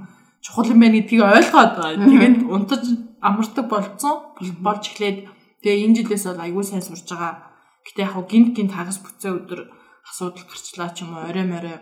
чухал 0.45 0.69
юм 0.69 0.79
байна 0.85 1.01
гэдгийг 1.01 1.23
ойлгоод 1.25 1.73
байгаа. 1.73 2.05
Тэгээд 2.05 2.37
унтаж 2.45 2.83
амардаг 3.25 3.65
болцсон 3.65 4.15
болж 4.61 4.83
эхлээд 4.93 5.17
тэгээ 5.65 5.83
энэ 5.89 5.95
жилээс 5.97 6.25
бол 6.29 6.43
аягүй 6.45 6.65
сайн 6.69 6.85
сурж 6.85 7.09
байгаа 7.09 7.55
Гэтэ 7.85 8.01
яг 8.01 8.17
гинт 8.25 8.57
гинт 8.57 8.73
хагас 8.73 8.97
бүцээ 8.97 9.31
өдөр 9.45 9.61
асуудал 10.09 10.45
гарчлаа 10.49 10.89
ч 10.89 11.05
юм 11.05 11.13
уу 11.13 11.29
орой 11.29 11.45
морой 11.45 11.77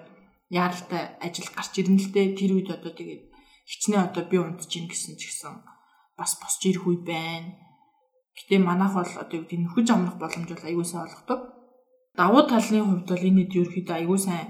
яаралтай 0.52 1.16
ажил 1.24 1.48
гарч 1.56 1.80
ирнэ 1.80 1.96
л 1.96 2.12
дээ 2.12 2.36
тэр 2.36 2.52
үед 2.60 2.70
одоо 2.76 2.92
тэгээд 2.92 3.32
хичнээн 3.72 4.12
одоо 4.12 4.24
би 4.28 4.36
унтж 4.36 4.68
ийн 4.76 4.92
гэсэн 4.92 5.16
ч 5.16 5.32
гэсэн 5.32 5.64
бас 6.20 6.36
босч 6.44 6.60
ирэх 6.68 6.84
үе 6.84 7.00
байна. 7.08 7.56
Гэтэ 8.36 8.60
манайх 8.60 8.92
бол 9.00 9.08
одоо 9.08 9.36
юу 9.40 9.48
гэдэг 9.48 9.60
нөхөж 9.64 9.88
амрах 9.96 10.20
боломж 10.20 10.48
бол 10.52 10.68
аягүй 10.68 10.88
сайн 10.92 11.08
олгодог. 11.08 11.40
Давуу 12.20 12.44
талын 12.52 12.84
хувьд 12.84 13.08
бол 13.08 13.24
энэ 13.24 13.40
хэд 13.48 13.56
ерөөхдөө 13.64 13.96
аягүй 13.96 14.20
сайн 14.20 14.48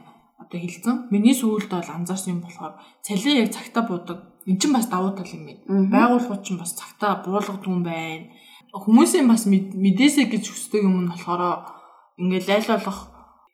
одоо 0.54 0.62
хилцэн. 0.62 1.10
Миний 1.10 1.34
сүүлд 1.34 1.74
бол 1.74 1.90
анзаарсан 1.90 2.38
юм 2.38 2.42
болохоор 2.46 2.78
цалин 3.02 3.42
яг 3.42 3.50
цагтаа 3.50 3.90
буудаг. 3.90 4.38
Эн 4.46 4.62
чинь 4.62 4.78
бас 4.78 4.86
давуу 4.86 5.18
тал 5.18 5.26
юм 5.34 5.50
байна. 5.50 5.90
Байгууллагууд 5.90 6.46
чинь 6.46 6.62
бас 6.62 6.78
цагтаа 6.78 7.26
буулгадаг 7.26 7.66
юм 7.66 7.82
байна 7.82 8.30
хүмүүсийн 8.74 9.30
бас 9.30 9.46
мэдээсэй 9.46 10.34
гэж 10.34 10.50
хүсдэг 10.50 10.82
юм 10.82 11.06
нь 11.06 11.12
болохоор 11.14 11.62
ингээл 12.18 12.58
аль 12.58 12.70
болох 12.74 13.00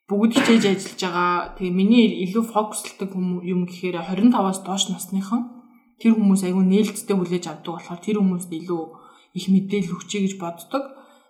бүгд 0.08 0.32
хичээж 0.40 0.64
ажиллаж 0.64 1.00
байгаа. 1.04 1.60
Тэгээ 1.60 1.76
миний 1.76 2.06
илүү 2.24 2.44
фокуслдаг 2.48 3.12
юм 3.20 3.68
гэхээр 3.68 4.00
25-аас 4.00 4.64
доош 4.64 4.88
насныхан 4.88 5.44
тэр 6.00 6.16
хүмүүс 6.16 6.48
айгүй 6.48 6.64
нээлттэй 6.64 7.16
хүлээж 7.20 7.46
авдаг 7.52 7.74
болохоор 7.76 8.00
тэр 8.00 8.18
хүмүүст 8.24 8.48
илүү 8.48 8.84
их 9.36 9.46
мэдээлэл 9.52 9.96
өгчэй 10.00 10.22
гэж 10.24 10.34
боддог. 10.40 10.84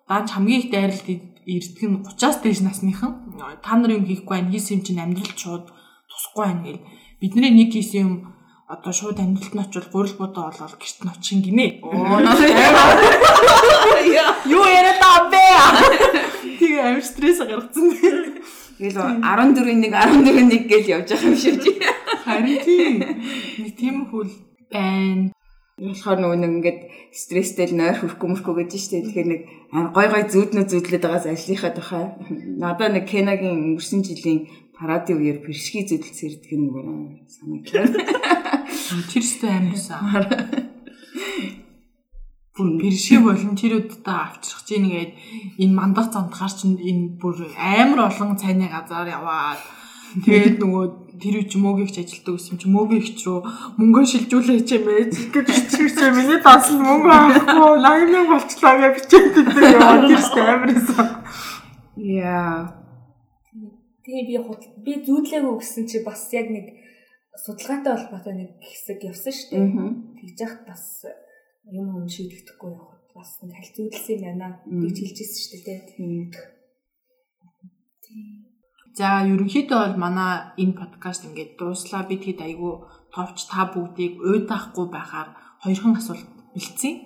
Даанч 0.05 0.29
хамгийн 0.37 0.61
их 0.61 0.69
дайралт 0.69 1.07
ирдэг 1.45 1.83
нь 1.87 2.01
30-аас 2.03 2.37
дээш 2.43 2.59
насныхан. 2.63 3.35
Та 3.63 3.75
нар 3.77 3.95
юм 3.95 4.05
хийхгүй 4.07 4.35
байх, 4.39 4.51
хийсэн 4.51 4.79
юм 4.79 4.83
чинь 4.83 5.03
амьдрал 5.03 5.33
шууд 5.35 5.65
тусахгүй 6.09 6.45
байх 6.45 6.59
гэл. 6.63 6.85
Бидний 7.21 7.51
нэг 7.51 7.69
хийсэн 7.75 7.99
юм 8.03 8.13
одоо 8.69 8.93
шууд 8.93 9.17
амьдралд 9.19 9.53
нь 9.55 9.63
очивол 9.63 9.89
гурил 9.93 10.15
бодоо 10.19 10.51
олоод 10.51 10.75
гэрт 10.77 10.99
нь 11.01 11.11
очих 11.13 11.39
гинэ. 11.41 11.67
Юу 14.45 14.65
яриад 14.65 14.99
байгаа 15.01 15.25
бэ? 15.33 15.45
Тэгээ 16.59 16.83
амар 16.85 17.05
стресс 17.05 17.39
гаргацсан. 17.39 17.87
Тэгэл 17.95 19.19
14-ийн 19.25 19.83
1 19.83 19.91
14-ийн 19.91 20.49
1 20.53 20.71
гэж 20.71 20.85
явж 20.87 21.09
байгаа 21.11 21.27
юм 21.27 21.35
шиг 21.35 21.57
чи. 21.63 21.71
Харин 22.23 22.57
тийм. 22.63 22.93
Нэг 23.59 23.73
тийм 23.75 23.95
хөл 24.07 24.31
байна. 24.71 25.33
Болохоор 25.79 26.19
нөгөө 26.19 26.39
нэг 26.43 26.51
ингээд 26.59 26.79
стресстэй 27.15 27.65
л 27.71 27.79
нойр 27.79 27.95
хөрөхгүй 27.97 28.27
мөрөхгүй 28.29 28.55
гэж 28.59 28.71
штэ 28.75 29.03
тэгэхээр 29.07 29.27
нэг 29.31 29.41
гой 29.95 30.07
гой 30.11 30.23
зүүднөө 30.27 30.65
зүүдлээд 30.67 31.03
байгаас 31.07 31.27
ажлынхаа 31.31 31.71
тухай. 31.73 32.05
Надаа 32.59 32.89
нэг 32.91 33.07
Кенагийн 33.07 33.79
өнгөрсөн 33.79 34.03
жилийн 34.03 34.51
парадын 34.75 35.19
үеэр 35.19 35.39
першги 35.43 35.87
зэдэл 35.87 36.15
сэрдэг 36.15 36.51
нэг 36.59 36.73
санагдлаа 37.27 37.87
Тэр 38.89 39.21
өстой 39.21 39.53
амьдсан. 39.53 40.01
Бүр 42.57 42.69
бэршиг 42.81 43.21
волонтеруудаа 43.23 44.33
авчрах 44.33 44.65
чинь 44.65 44.89
ингээд 44.89 45.13
энэ 45.61 45.77
мандах 45.77 46.09
зантахаар 46.11 46.51
чинь 46.51 46.75
энэ 46.75 47.21
бүр 47.21 47.53
амар 47.55 48.09
олон 48.09 48.35
цайны 48.35 48.67
газар 48.67 49.07
яваад 49.07 49.61
тэгээд 50.25 50.57
нөгөө 50.59 50.85
тэр 51.21 51.35
үуч 51.43 51.53
мөөгийгч 51.59 51.95
ажилтдаг 51.99 52.35
гэсэн 52.39 52.57
чинь 52.59 52.75
мөөгийгч 52.75 53.19
рүү 53.27 53.39
мөнгө 53.79 54.01
шилжүүлээч 54.09 54.69
юм 54.75 54.87
ээ. 54.89 55.03
Зүгээр 55.13 55.47
чичгэрч 55.47 55.97
миний 56.15 56.39
дансал 56.39 56.79
мөнгө 56.79 57.11
авахгүй 57.11 57.75
80 57.83 58.13
мянга 58.15 58.33
болчлаа 58.39 58.75
гэж 58.79 58.93
бичээд 58.95 59.33
байдаг 59.35 59.63
яваа 59.75 59.97
тэр 60.07 60.19
өстой 60.19 60.45
амарсан. 60.47 61.07
Яа. 61.99 62.57
Тэгээ 64.03 64.25
би 64.25 64.35
би 64.85 64.93
зүүдлээгүй 65.05 65.55
гэсэн 65.59 65.83
чи 65.91 65.97
бас 66.07 66.23
яг 66.33 66.47
нэг 66.49 66.65
судалгаатай 67.35 67.93
холбоотой 67.93 68.33
нэг 68.39 68.51
хэсэг 68.63 69.03
явсан 69.05 69.33
шүү 69.35 69.49
дээ. 69.53 69.67
Тэгж 70.17 70.37
яхад 70.43 70.63
бас 70.65 70.83
юм 71.69 71.87
юм 71.99 72.07
шийдэгдэхгүй 72.09 72.71
явах 72.73 72.99
бас 73.13 73.37
нэг 73.43 73.53
халцуулсан 73.59 74.15
юм 74.15 74.23
байна 74.23 74.49
гэж 74.65 74.95
хэлжсэн 74.97 75.41
шүү 75.43 75.61
дээ 75.67 75.79
тийм. 75.93 76.31
За 78.97 79.21
ерөнхийдөө 79.23 79.79
бол 79.79 79.97
манай 80.05 80.33
энэ 80.61 80.77
подкаст 80.79 81.25
ингээд 81.27 81.51
дууслаа 81.59 82.03
бид 82.09 82.23
хэд 82.25 82.39
айгүй 82.41 82.73
товч 83.13 83.37
та 83.51 83.69
бүгдийг 83.73 84.17
уйдаахгүй 84.21 84.85
байхаар 84.89 85.29
хоёрхан 85.63 85.93
асуулт 85.99 86.25
бэлдсэн. 86.53 87.05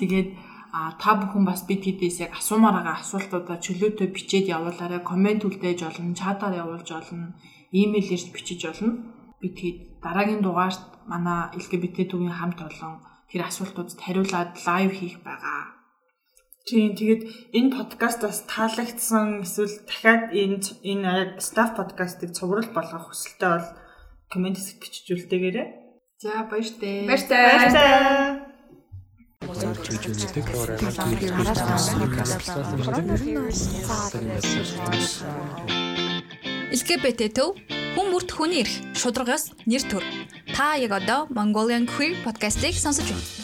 Тэгээд 0.00 0.28
а 0.74 0.96
та 0.98 1.14
бүхэн 1.20 1.44
бас 1.46 1.62
бид 1.68 1.86
хэдээс 1.86 2.16
яг 2.24 2.32
асуумаар 2.34 2.82
байгаа 2.82 2.98
асуултуудаа 2.98 3.58
чөлөөтэй 3.62 4.08
бичээд 4.10 4.50
явуулаарай. 4.56 5.00
Коммент 5.06 5.46
үлдээж 5.46 5.86
болно, 5.86 6.18
чатаар 6.18 6.54
явуулж 6.62 6.88
болно, 6.90 7.38
имэйлээр 7.70 8.34
бичиж 8.34 8.60
болно. 8.66 8.90
Бид 9.38 9.56
хэд 9.62 9.78
дараагийн 10.02 10.42
дугаарт 10.42 10.82
манай 11.06 11.52
LGBT 11.54 12.10
төвийн 12.10 12.34
хамт 12.34 12.58
олон 12.58 13.04
тэр 13.30 13.46
асуултуудад 13.46 14.00
хариулаад 14.02 14.50
лайв 14.66 14.90
хийх 14.98 15.22
байгаа. 15.22 15.73
Тийм 16.64 16.96
тэгээд 16.96 17.52
энэ 17.52 17.76
подкастаас 17.76 18.48
таалагдсан 18.48 19.44
эсвэл 19.44 19.84
дахиад 19.84 20.32
энэ 20.32 20.64
энэ 20.80 21.36
staff 21.36 21.76
подкастыг 21.76 22.32
цуврал 22.32 22.64
болгох 22.72 23.12
хүсэлтэй 23.12 23.52
бол 23.52 23.68
коммент 24.32 24.56
хэсэгт 24.56 24.80
бичижүүлдээгээрэй. 24.80 25.68
За 26.24 26.48
баяртай. 26.48 27.04
Баяртай. 27.04 27.44
Баярлалаа. 27.44 28.48
LGBT 36.72 37.20
төв 37.36 37.60
хүн 37.92 38.08
бүрт 38.08 38.30
хүний 38.32 38.64
эрх, 38.64 38.72
шударгаас 38.96 39.52
нэр 39.68 39.84
төр. 39.84 40.04
Та 40.56 40.80
яг 40.80 40.96
одоо 40.96 41.28
Mongolian 41.28 41.84
Queer 41.84 42.16
podcast-ийг 42.24 42.72
сонсож 42.80 43.04
байна. 43.04 43.43